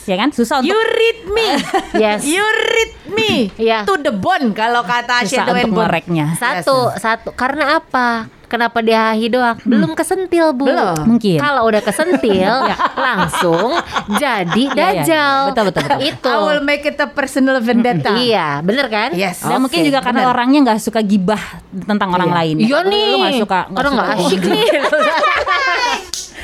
[0.04, 1.48] ya kan susah untuk You read me.
[2.04, 2.20] Yes.
[2.28, 3.32] You read me.
[3.56, 3.88] Iya.
[3.88, 6.36] To the bone kalau kata susah Shadow and untuk Bone.
[6.36, 7.28] Satu, satu.
[7.32, 8.28] Karena apa?
[8.46, 9.56] Kenapa dia hahi doang?
[9.60, 10.64] Belum kesentil, Bu.
[10.64, 10.94] Belum.
[11.06, 11.36] Mungkin.
[11.36, 12.54] Kalau udah kesentil,
[13.06, 13.74] langsung
[14.12, 15.02] jadi Iya, iya.
[15.02, 15.38] dajal.
[15.48, 15.98] Betul, betul, betul.
[16.04, 16.28] Itu.
[16.28, 18.14] I will make it a personal vendetta.
[18.14, 19.10] Iya, bener kan?
[19.12, 19.40] Yes.
[19.40, 20.32] dan mungkin Oke, juga karena benar.
[20.32, 22.36] orangnya nggak suka gibah tentang orang Iya.
[22.36, 23.04] lain Iya nih.
[23.06, 24.66] lu nggak suka Orang nggak asyik nih.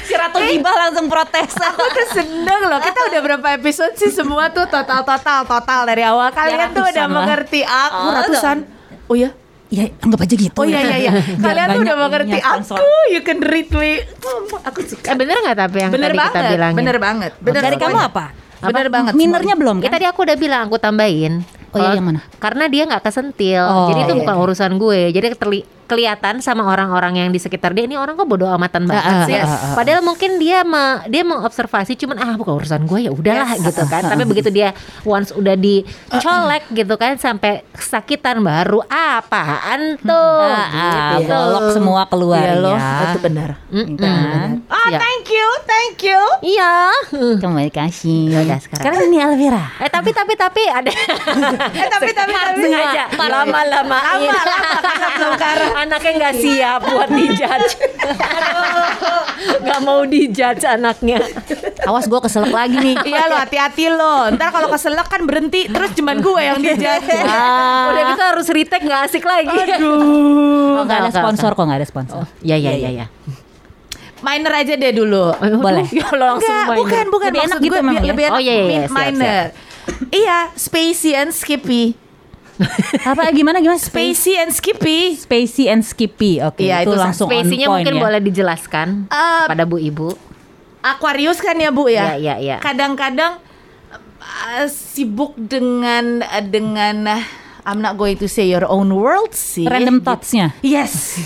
[0.00, 4.48] si ratu gibah langsung protes Aku tuh seneng loh Kita udah berapa episode sih Semua
[4.48, 7.10] tuh total-total Total dari awal Kalian tuh udah lah.
[7.12, 8.56] mengerti aku Oh, Ratusan
[9.06, 9.30] Oh ya
[9.70, 12.74] ya anggap aja gitu Oh iya iya iya Kalian tuh udah mengerti aku
[13.14, 14.02] You can read me
[14.66, 16.76] Aku suka Eh bener nggak tapi yang Bener tadi kita banget bilangin?
[16.82, 18.24] Bener banget Bener dari kamu apa
[18.60, 21.46] Bener banget minernya belum Ya kan tadi aku udah bilang aku tambahin.
[21.70, 22.20] Oh, iya, yang mana?
[22.42, 23.62] Karena dia nggak kesentil.
[23.62, 24.20] Oh, jadi itu iya.
[24.26, 25.00] bukan urusan gue.
[25.14, 29.02] Jadi terli- kelihatan sama orang-orang yang di sekitar dia ini orang kok bodoh amatan banget
[29.02, 29.34] Ah, ah, sih.
[29.34, 29.74] ah, ah, ah.
[29.74, 33.66] Padahal mungkin dia me- dia mengobservasi cuman ah bukan urusan gue ya udahlah Yes.
[33.66, 34.02] gitu kan.
[34.04, 34.70] Tapi begitu dia
[35.02, 40.46] once udah dicolek gitu kan sampai kesakitan baru apaan tuh.
[40.70, 41.28] Ah, gitu.
[41.28, 43.10] bolok semua keluar Iya loh ya.
[43.10, 43.50] Itu benar.
[43.72, 44.48] Kan?
[44.68, 44.98] Ah Ya.
[44.98, 46.72] thank you Thank you Iya.
[47.36, 48.28] Kembali kasih.
[48.28, 48.80] Ya udah, sekarang.
[48.80, 49.64] Sekarang ini Elvira.
[49.78, 50.92] Eh tapi tapi tapi ada
[51.72, 54.34] Eh tapi tapi tapi sengaja lama-lama Lama lama
[54.80, 57.72] karena belum karang anaknya nggak siap buat dijudge.
[59.60, 61.18] Nggak mau dijudge anaknya.
[61.82, 62.96] Awas gue keselak lagi nih.
[63.02, 64.28] Iya lo hati-hati lo.
[64.30, 67.08] Ntar kalau keselak kan berhenti Terus cuman gue yang dijudge.
[67.90, 69.48] Udah gitu harus retake nggak asik lagi.
[69.80, 72.22] Oh, nggak ada sponsor kok, nggak ada sponsor.
[72.40, 73.06] ya ya ya ya
[74.20, 75.32] Minor aja deh dulu.
[75.56, 75.88] Boleh.
[75.96, 77.28] ya langsung Enggak, main bukan, bukan.
[77.30, 78.10] Lebih Maksud enak gitu gue emang bi- ya?
[78.12, 79.44] lebih enak Oh, iya, iya, min- siap, minor.
[80.12, 81.96] Iya, Spacey and Skippy.
[83.10, 83.80] Apa gimana gimana?
[83.80, 85.16] Spacey and Skippy.
[85.16, 86.40] Spacey and Skippy.
[86.44, 88.02] Oke, Iya, itu itu langsung point mungkin ya.
[88.02, 90.12] boleh dijelaskan Eh, pada bu ibu
[90.80, 92.16] Aquarius kan ya, Bu ya?
[92.16, 92.56] Iya, iya, iya.
[92.56, 93.36] Kadang-kadang
[94.56, 97.24] eh, sibuk dengan eh, dengan eh,
[97.68, 99.68] I'm not going to say your own world sih.
[99.68, 100.56] Random thoughts-nya.
[100.64, 101.20] Yes.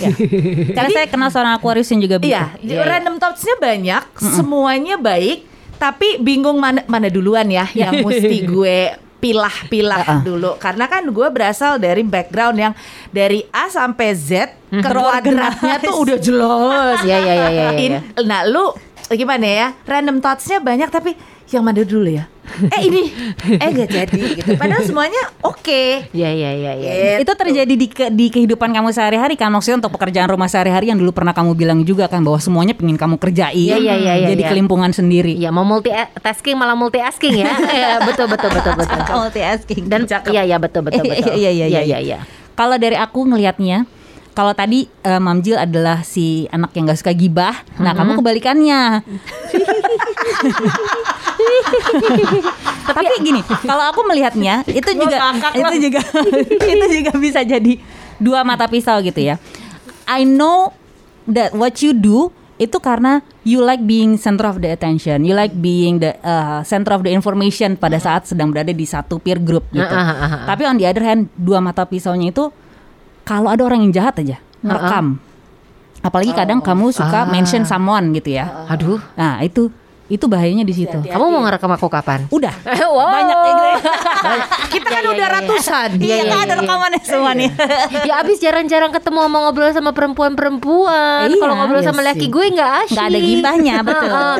[0.75, 2.35] Karena saya kenal seorang Aquarius yang juga begitu.
[2.67, 8.79] Iya, random thoughts-nya banyak, semuanya baik, Tapi bingung mana mana duluan ya yang mesti gue
[9.25, 12.73] pilah-pilah dulu karena kan gue berasal dari background yang
[13.09, 16.99] dari A sampai Z kuadratnya tuh udah jelas.
[17.01, 17.69] Iya iya iya iya.
[17.81, 18.21] In- iya.
[18.29, 18.77] nah lu
[19.09, 22.25] gimana ya random thoughts-nya banyak tapi yang mana dulu ya
[22.71, 23.09] eh ini
[23.57, 26.91] eh gak jadi gitu padahal semuanya oke Iya iya iya iya.
[27.17, 27.25] Gitu.
[27.25, 31.01] Itu terjadi di, ke- di kehidupan kamu sehari-hari kan maksudnya untuk pekerjaan rumah sehari-hari yang
[31.01, 34.29] dulu pernah kamu bilang juga kan bahwa semuanya pengen kamu kerjain Iya, iya, iya, iya,
[34.29, 34.51] jadi iya.
[34.51, 35.33] kelimpungan sendiri.
[35.35, 37.49] Iya mau multitasking malah multi-asking ya.
[37.49, 38.99] Iya betul betul betul betul.
[39.25, 39.83] Multitasking.
[39.89, 41.33] Dan iya iya betul betul betul.
[41.33, 42.19] Iya, iya, iya, iya iya.
[42.53, 43.89] Kalau dari aku ngelihatnya,
[44.31, 49.01] kalau tadi eh, Mamjil adalah si anak yang gak suka gibah, nah kamu kebalikannya.
[52.95, 55.17] Tapi gini, kalau aku melihatnya itu juga
[55.57, 56.01] itu juga
[56.75, 57.81] itu juga bisa jadi
[58.21, 59.41] dua mata pisau gitu ya.
[60.05, 60.77] I know
[61.29, 65.51] that what you do itu karena you like being center of the attention, you like
[65.59, 69.67] being the uh, center of the information pada saat sedang berada di satu peer group
[69.75, 69.83] gitu.
[69.83, 70.43] Ah, ah, ah, ah.
[70.55, 72.55] Tapi on the other hand, dua mata pisaunya itu
[73.27, 75.19] kalau ada orang yang jahat aja ngerekam.
[76.05, 78.69] Apalagi kadang kamu suka mention someone gitu ya.
[78.69, 79.01] Aduh.
[79.17, 79.73] Nah, itu
[80.05, 81.01] itu bahayanya di situ.
[81.01, 82.29] Kamu mau ngerekam aku kapan?
[82.29, 82.53] Udah.
[82.97, 83.09] wow.
[83.09, 83.73] Banyak ya, Gre.
[84.77, 85.37] kita kan Iya, udah iya, iya.
[85.41, 86.61] ratusan Iya, Iya, iya, kan ada iya.
[86.61, 87.51] rekamannya semua nih.
[88.09, 91.33] ya abis jarang-jarang ketemu mau ngobrol sama perempuan-perempuan.
[91.33, 92.09] Iya, Kalau ngobrol iya sama sih.
[92.13, 92.93] laki gue nggak asyik.
[92.93, 94.35] Nggak ada gibahnya, betul.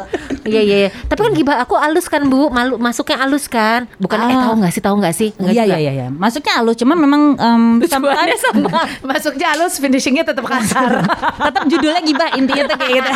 [0.45, 0.77] Iya iya.
[0.79, 0.91] iya.
[1.05, 3.89] Tapi kan gibah aku halus kan bu, malu masuknya halus kan.
[3.97, 4.43] Bukan eh Ah.
[4.45, 5.29] tahu nggak sih tahu nggak sih?
[5.37, 5.65] Iya juga.
[5.67, 6.07] iya iya iya.
[6.09, 8.43] Masuknya halus cuma memang em, sometimes
[9.09, 11.01] masuknya halus finishingnya tetap kasar
[11.47, 13.11] tetap judulnya gibah intinya tuh kayak gitu.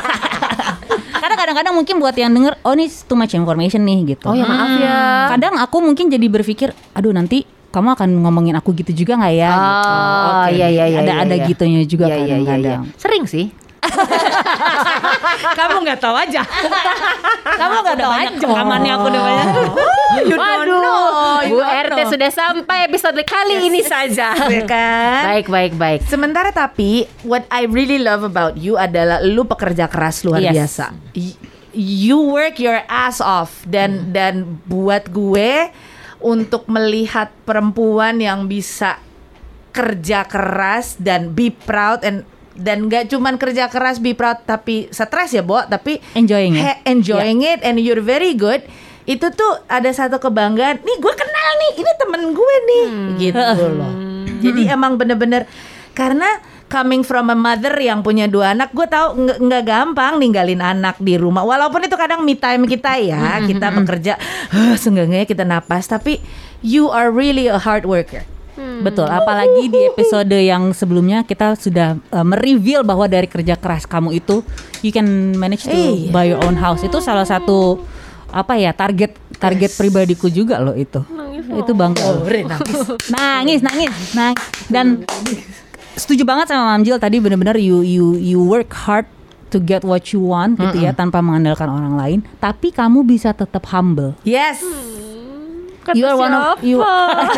[1.11, 4.25] Karena kadang-kadang mungkin buat yang denger oh ini too much information nih gitu.
[4.25, 4.99] Oh ya maaf ya.
[5.31, 9.51] Kadang aku mungkin jadi berpikir, aduh nanti kamu akan ngomongin aku gitu juga nggak ya?
[9.51, 9.91] gitu.
[9.91, 10.51] Oh Oke.
[10.55, 10.99] iya iya iya.
[10.99, 11.45] Ada iya, ada iya.
[11.45, 12.81] gitunya juga Iya, iya, iya, kadang-kadang.
[12.83, 12.97] iya.
[12.97, 13.47] Sering sih.
[15.55, 16.43] Kamu nggak tahu aja
[17.49, 19.47] Kamu nggak ada banyak rekamannya aku udah banyak.
[20.21, 21.07] you don't know
[21.43, 22.11] you Bu don't RT know.
[22.11, 24.33] sudah sampai episode kali ini saja.
[24.49, 26.01] Ya kan baik baik baik.
[26.05, 30.55] Sementara tapi what I really love about you adalah lu pekerja keras luar Yes.
[30.55, 30.85] biasa.
[31.71, 35.71] You work your ass off dan dan buat gue
[36.19, 38.99] untuk melihat perempuan yang bisa
[39.71, 42.27] kerja keras dan be proud and
[42.59, 46.83] dan gak cuman kerja keras be proud tapi stres ya, Bo, tapi Enjoying it.
[46.85, 48.67] enjoying it and you're very good.
[49.07, 50.83] Itu tuh ada satu kebanggaan.
[50.83, 52.85] Nih gue kenal nih, ini temen gue nih,
[53.17, 53.41] gitu
[53.79, 53.93] loh.
[54.39, 55.49] Jadi emang bener-bener
[55.95, 56.29] karena
[56.69, 61.01] coming from a mother yang punya dua anak, gue tahu nggak nggak gampang ninggalin anak
[61.01, 61.41] di rumah.
[61.41, 64.21] Walaupun itu kadang me time kita ya, kita bekerja,
[64.53, 65.89] huh, seenggaknya kita napas.
[65.89, 66.21] Tapi
[66.61, 68.29] you are really a hard worker.
[68.79, 74.15] Betul, apalagi di episode yang sebelumnya kita sudah uh, mereveal bahwa dari kerja keras kamu
[74.15, 74.41] itu
[74.81, 76.11] you can manage to Iya.
[76.11, 76.81] buy your own house.
[76.81, 77.83] Itu salah satu
[78.29, 81.01] apa ya target target pribadiku juga loh itu.
[81.49, 82.05] itu bangga.
[82.05, 82.23] loh.
[83.15, 84.39] nangis, nangis, nangis.
[84.69, 85.09] Dan
[85.95, 89.09] setuju banget sama Mamjil tadi benar-benar you you you work hard
[89.49, 93.65] to get what you want gitu ya tanpa mengandalkan orang lain, tapi kamu bisa tetap
[93.73, 94.13] humble.
[94.23, 94.61] Yes.
[95.97, 96.81] You are one of you.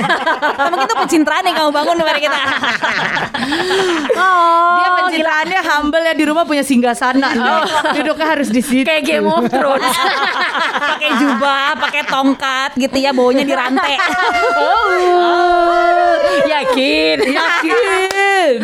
[0.71, 2.39] Mungkin itu pencitraan yang kamu bangun kepada kita.
[4.23, 7.31] oh, Dia pencitraannya humble ya di rumah punya singgah sana.
[7.97, 8.87] Duduknya harus di situ.
[8.87, 9.95] Kayak Game of Thrones.
[10.81, 13.95] pakai jubah, pakai tongkat gitu ya, baunya di rantai.
[16.47, 17.17] Yakin.
[17.31, 18.57] Yakin.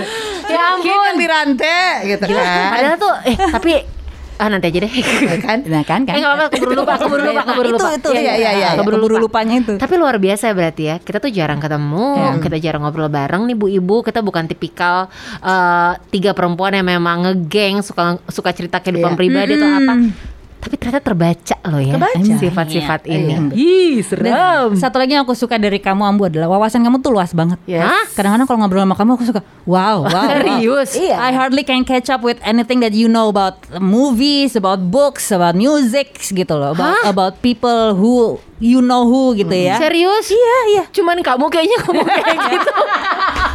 [0.47, 2.71] Ya Yakin yang di rantai gitu kan.
[2.75, 3.96] Padahal tuh eh tapi
[4.37, 4.93] ah nanti aja deh.
[5.47, 5.59] kan?
[5.65, 6.15] Nah kan kan.
[6.15, 7.89] Eh nggak apa-apa, keburu lupa, keburu lupa, keburu lupa.
[7.97, 8.11] Itu itu.
[8.13, 8.69] Iya, iya, iya, iya.
[8.77, 9.75] Keburu lupanya itu.
[9.81, 10.97] Tapi luar biasa berarti ya.
[11.01, 14.05] Kita tuh jarang ketemu, kita jarang ngobrol bareng nih Bu Ibu.
[14.05, 15.09] Kita bukan tipikal
[15.41, 19.19] eh, tiga perempuan yang memang ngegeng suka suka cerita kehidupan Iya.
[19.19, 19.95] pribadi atau apa.
[20.67, 21.95] Tapi ternyata terbaca loh ya
[22.43, 23.33] sifat-sifat Iya, ini.
[23.55, 24.03] iya.
[24.03, 27.31] Ih, Dan satu lagi yang aku suka dari kamu Ambu adalah wawasan kamu tuh luas
[27.31, 27.55] banget.
[27.71, 27.87] Yes.
[27.87, 28.03] Hah?
[28.19, 30.11] Kadang-kadang kalau ngobrol sama kamu aku suka wow, wow.
[30.11, 30.27] wow.
[30.27, 30.91] Serius?
[30.99, 31.23] Iya.
[31.23, 35.55] I hardly can catch up with anything that you know about movies, about books, about
[35.55, 39.79] music gitu loh, about, about people who you know who gitu ya.
[39.79, 40.35] Serius?
[40.35, 40.85] Iya, iya.
[40.91, 42.75] Cuman kamu kayaknya ngomong kayak gitu.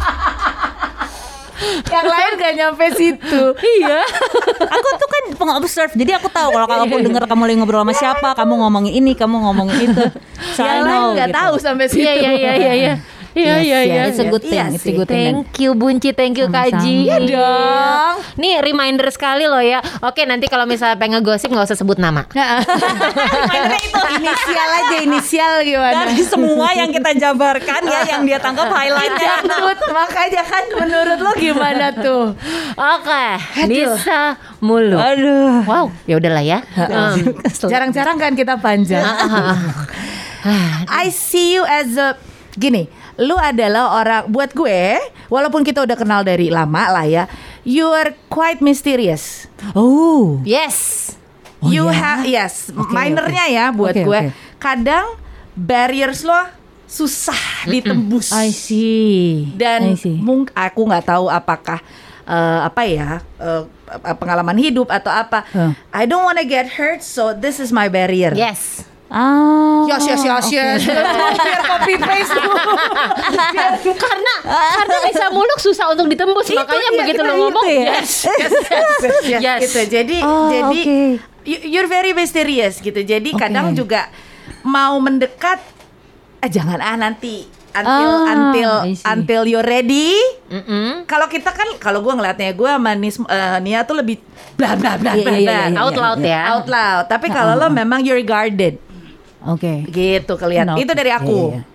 [1.88, 3.42] Yang lain gak nyampe situ.
[3.80, 4.00] iya.
[4.66, 8.28] aku tuh kan pengobserve, jadi aku tahu kalau kamu denger kamu lagi ngobrol sama siapa,
[8.34, 10.04] kamu ngomongin ini, kamu ngomongin itu.
[10.54, 11.38] So Yang lain know, gak gitu.
[11.38, 12.02] tahu sampai situ.
[12.02, 12.94] Iya, iya, iya, iya,
[13.32, 13.54] iya.
[13.58, 14.02] Iya Yes, iya iya.
[14.08, 14.52] It's a good thing.
[14.54, 15.32] Iya it's a good thing.
[15.44, 16.82] Thank you Bunci, thank you Kak Sama-sama.
[16.84, 16.94] Ji.
[17.08, 18.14] Iya dong.
[18.36, 19.80] Nih reminder sekali loh ya.
[20.00, 22.24] Oke nanti kalau misalnya pengen gosip nggak usah sebut nama.
[23.50, 25.94] Mainnya itu inisial aja inisial gimana?
[26.04, 29.32] Dari semua yang kita jabarkan ya yang dia tangkap highlightnya.
[29.44, 32.24] Menurut makanya kan menurut lo gimana tuh?
[32.72, 33.26] Oke,
[33.68, 34.96] bisa mulu.
[34.96, 35.64] Aduh.
[35.64, 36.58] Wow, ya udahlah ya.
[37.62, 39.04] Jarang-jarang kan kita panjang.
[40.88, 42.18] I see you as a
[42.54, 43.01] gini.
[43.20, 44.96] Lu adalah orang buat gue,
[45.28, 47.24] walaupun kita udah kenal dari lama lah ya,
[47.62, 49.48] you are quite mysterious.
[49.76, 50.40] Oh.
[50.48, 51.12] yes.
[51.62, 51.94] Oh, you ya?
[51.94, 53.54] have yes, Oke, minernya oke.
[53.54, 54.20] ya buat Oke, gue.
[54.26, 54.34] oke.
[54.58, 55.14] Kadang
[55.54, 56.34] barriers lo
[56.90, 58.34] susah ditembus.
[58.34, 59.46] I see.
[59.54, 60.18] dan I see.
[60.18, 61.78] mung aku nggak tahu apakah
[62.26, 63.62] eh, apa ya eh,
[64.18, 65.46] pengalaman hidup atau apa.
[65.54, 65.70] Huh.
[65.94, 68.34] I don't wanna get hurt, so this is my barrier.
[68.34, 68.82] Yes.
[69.12, 69.84] Ah.
[69.84, 70.56] Yes, yes, yes, oke.
[70.56, 70.80] yes.
[71.44, 72.56] Biar copy paste dulu.
[73.94, 77.82] karena karena bisa muluk susah untuk ditembus makanya dia, begitu lo itu ngomong ya.
[77.94, 79.58] yes yes, yes, yes, Yes.
[79.62, 79.80] gitu.
[79.86, 80.98] Jadi, Oh, jadi oke.
[81.44, 82.96] you- you're very mysterious gitu.
[82.98, 83.40] Jadi Oke.
[83.42, 84.08] kadang juga
[84.62, 85.60] mau mendekat,
[86.38, 88.72] eh jangan ah nanti until Ah, until
[89.02, 90.12] until you're ready.
[90.46, 91.04] Mm-mm.
[91.04, 94.20] Kalau kita kan, kalau gue ngeliatnya gue sama Nis, eh, Nia tuh lebih
[94.54, 95.56] bla bla bla Iya, bla iya, bla.
[95.58, 97.04] iya, iya, out loud ya out loud.
[97.06, 98.76] Tapi kalau lo memang you're guarded,
[99.48, 99.86] Oke.
[99.90, 100.74] gitu kelihatan.
[100.74, 100.80] No.
[100.80, 101.52] Itu dari aku.
[101.52, 101.70] Iya, iya.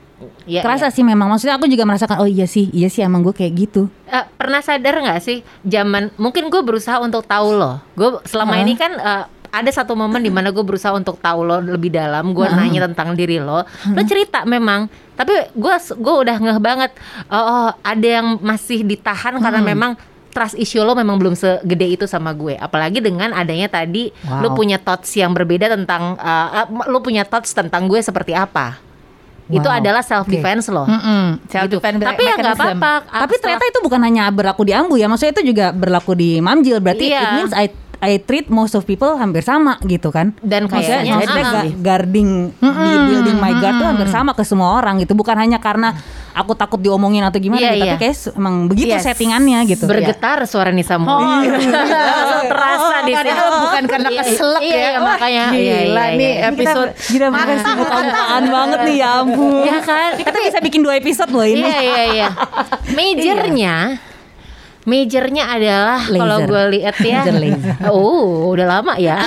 [0.47, 0.95] Iya, Kerasa iya.
[0.95, 3.86] sih memang maksudnya aku juga merasakan oh iya sih iya sih emang gue kayak gitu
[4.10, 8.63] Eh, pernah sadar nggak sih zaman mungkin gue berusaha untuk tahu lo gue selama Hah?
[8.65, 12.34] ini kan eh, ada satu momen di mana gue berusaha untuk tahu lo lebih dalam
[12.34, 16.91] gue nanya tentang diri lo lo cerita memang tapi gue gue udah ngeh banget
[17.30, 19.93] oh, oh, ada yang masih ditahan karena memang
[20.38, 24.56] trust issue lo memang belum segede itu sama gue apalagi dengan adanya tadi lo Wow.
[24.56, 28.78] punya thoughts yang berbeda tentang eh, eh, lo punya thoughts tentang gue seperti apa
[29.50, 29.80] itu Wow.
[29.80, 31.41] adalah self defense lo Mm-mm.
[31.47, 31.80] Self gitu.
[31.80, 35.34] defense tapi ya nggak apa-apa tapi ternyata itu bukan hanya berlaku di Ambu ya maksudnya
[35.34, 37.17] itu juga berlaku di Mamjil berarti Iya.
[37.17, 37.65] it means I
[37.99, 42.29] I treat most of people hampir sama gitu kan Dan kayaknya, maksudnya ah, ga- guarding
[42.53, 42.69] di
[43.05, 45.97] building my guard tuh hampir sama ke semua orang gitu bukan hanya karena
[46.31, 47.86] aku takut diomongin atau gimana Iya, gitu, iya.
[47.89, 49.01] tapi kayak se- emang begitu Yes.
[49.03, 51.10] settingannya gitu bergetar suara Nisa Muluk.
[51.10, 53.17] Oh, Langsung terasa di sini.
[53.17, 54.77] Padahal bukan karena Iya, keselak iya, ya.
[54.77, 56.47] Iya, makanya gila iya, iya, nih iya.
[56.47, 60.10] episode Gila bukan bukaan banget nih ya ampun Iya kan?
[60.15, 62.27] Kita bisa bikin dua episode loh ini Iya iya iya.
[62.95, 63.75] Majornya
[64.88, 67.28] Majornya adalah kalau gue lihat ya,
[67.91, 69.19] oh udah lama ya.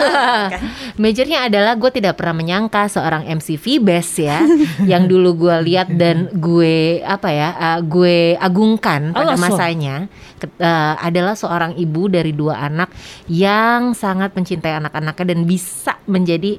[1.03, 4.41] Majornya adalah gue tidak pernah menyangka seorang MCV best ya,
[4.91, 9.45] yang dulu gue lihat dan gue apa ya, uh, gue agungkan pada Oh, so.
[9.53, 10.09] masanya
[10.41, 12.89] ke- uh, adalah seorang ibu dari dua anak
[13.29, 16.57] yang sangat mencintai anak-anaknya dan bisa menjadi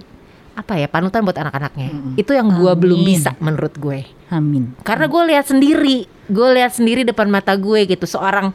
[0.54, 2.22] apa ya panutan buat anak-anaknya.
[2.22, 4.06] Itu yang gue belum bisa menurut gue.
[4.30, 8.54] Amin Karena gue lihat sendiri, gue lihat sendiri depan mata gue gitu seorang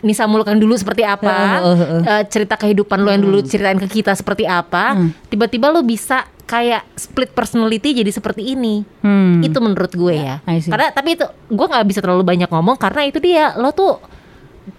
[0.00, 2.02] Nisa Muluk yang dulu seperti apa, Heeh, heeh, heeh.
[2.04, 5.10] eh, cerita kehidupan lo yang dulu ceritain ke kita seperti apa, Hmm.
[5.26, 8.86] tiba-tiba lo bisa kayak split personality jadi seperti ini.
[9.00, 9.40] Hmm.
[9.40, 10.38] Itu menurut gue ya.
[10.40, 13.98] Karena tapi itu gue nggak bisa terlalu banyak ngomong karena itu dia lo tuh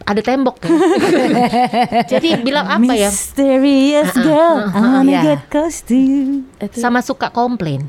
[0.01, 0.69] ada tembok ya.
[2.11, 3.09] jadi bilang apa ya?
[3.09, 5.21] Mysterious girl, I wanna Iya.
[5.23, 6.45] get close to you.
[6.71, 7.85] Sama suka komplain.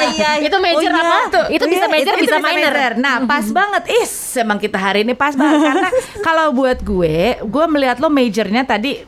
[0.00, 1.26] Iya, itu major Oh, iya.
[1.28, 1.40] apa?
[1.52, 2.92] Itu bisa major itu bisa minor.
[2.96, 3.82] Nah, pas banget.
[4.00, 5.88] Is, emang kita hari ini pas banget karena
[6.26, 9.02] kalau buat gue, gue melihat lo majornya tadi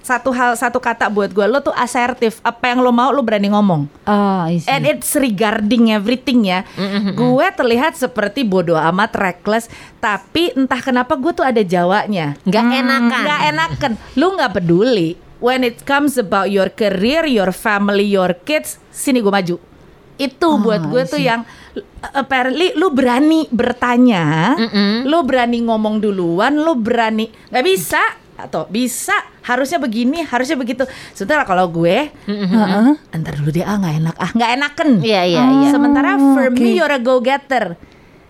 [0.00, 2.40] satu hal satu kata buat gue lo tuh asertif.
[2.40, 3.84] Apa yang lo mau lo berani ngomong.
[4.56, 4.68] See.
[4.68, 6.64] And it's regarding everything ya.
[7.12, 9.68] Gue terlihat seperti bodoh amat reckless,
[10.00, 12.38] tapi entah kenapa gue tuh ada jawanya.
[12.48, 13.22] Nggak enakan.
[13.24, 13.92] Nggak enakan.
[14.16, 15.31] Lu nggak peduli.
[15.42, 19.58] When it comes about your career, your family, your kids, sini gue maju.
[20.14, 21.42] Itu buat gue tuh yang
[22.14, 24.54] apparently lu berani bertanya,
[25.02, 27.98] lu berani ngomong duluan, lu berani nggak bisa
[28.38, 30.86] atau bisa harusnya begini, harusnya begitu.
[31.10, 32.90] Sementara kalau gue, Heeh.
[33.10, 34.88] Entar dulu dia ah nggak enak ah nggak enakan.
[35.02, 35.68] Iya iya iya.
[35.74, 36.76] Sementara for me oke.
[36.78, 37.74] you're a go getter.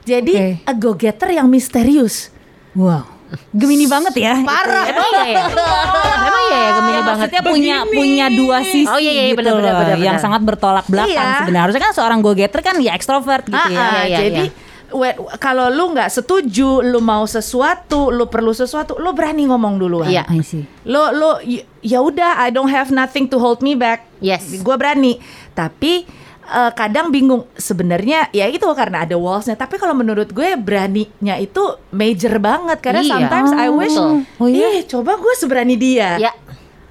[0.02, 0.48] Jadi Oke.
[0.66, 2.32] a go getter yang misterius.
[2.72, 3.04] Wow.
[3.50, 4.34] Gemini banget ya.
[4.40, 4.84] Parah.
[4.86, 5.44] Emang iya ya?
[6.28, 7.06] Emang iya ya Gemini Ya, banget.
[7.28, 10.40] maksudnya punya punya dua sisi Oh, iya, iya, gitu benar, benar, loh, benar, yang sangat
[10.40, 11.38] bertolak belakang Iya.
[11.40, 13.78] sebenarnya harusnya kan seorang go getter kan ya ekstrovert gitu Ah, ya.
[13.78, 14.44] ah, Iya, iya, jadi
[14.92, 20.06] we- kalau lu nggak setuju, lu mau sesuatu, lu perlu sesuatu, lu berani ngomong duluan.
[20.06, 20.28] Iya.
[20.28, 20.68] I see.
[20.84, 24.04] Lo lo y- ya udah I don't have nothing to hold me back.
[24.18, 24.60] Yes.
[24.60, 25.16] Gue berani.
[25.50, 26.04] Tapi
[26.52, 29.56] eh, kadang bingung sebenarnya ya itu karena ada wallsnya.
[29.56, 33.10] Tapi kalau menurut gue beraninya itu major banget karena Iya.
[33.10, 34.28] sometimes I wish Betul.
[34.36, 34.68] Oh, iya?
[34.76, 36.20] ih coba gue seberani dia.
[36.20, 36.32] Ya.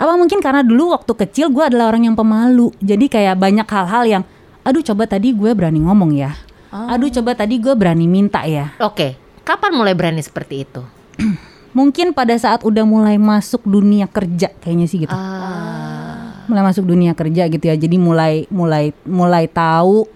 [0.02, 4.04] Apa mungkin karena dulu waktu kecil gue adalah orang yang pemalu, jadi kayak banyak hal-hal
[4.10, 4.24] yang
[4.66, 6.34] aduh coba tadi gue berani ngomong ya.
[6.72, 8.74] Aduh coba tadi gue berani minta ya.
[8.82, 9.14] Oke,
[9.46, 10.82] kapan mulai berani seperti itu?
[11.78, 15.14] Mungkin pada saat udah mulai masuk dunia kerja kayaknya sih gitu.
[15.14, 16.01] Ah.
[16.48, 17.76] Mulai masuk dunia kerja gitu ya.
[17.76, 20.08] Jadi mulai mulai mulai tahu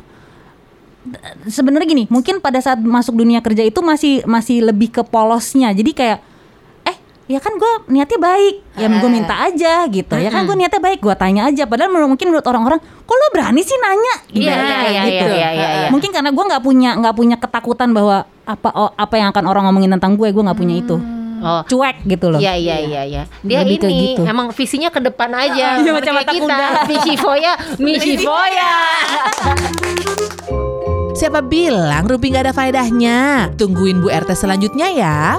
[1.46, 5.70] sebenarnya gini, mungkin pada saat masuk dunia kerja itu masih masih lebih ke polosnya.
[5.70, 6.18] Jadi kayak
[6.82, 6.98] eh
[7.30, 10.16] ya kan gue niatnya baik, ya gue minta aja gitu.
[10.18, 11.70] Ya kan gue niatnya baik, gue tanya aja.
[11.70, 14.16] Padahal menurut- mungkin menurut orang-orang, kok lo berani sih nanya?
[14.34, 15.26] Iya, Ibaratnya iya, kayak iya, gitu.
[15.30, 15.88] iya.
[15.94, 19.64] Mungkin karena gue nggak punya nggak punya ketakutan bahwa apa oh, apa yang akan orang
[19.70, 20.98] ngomongin tentang gue, gue nggak punya itu.
[21.46, 21.62] Oh.
[21.62, 22.42] Cuek gitu loh.
[22.42, 23.24] Iya iya iya iya.
[23.46, 24.26] Dia Lebih ini gitu.
[24.26, 25.78] emang visinya ke depan aja.
[25.78, 26.42] Iya, macam kayak mata kita.
[26.42, 26.68] kuda.
[26.90, 28.74] Visi foya, misi foya.
[31.16, 33.18] Siapa bilang Rumpi nggak ada faedahnya?
[33.56, 35.38] Tungguin Bu RT selanjutnya ya.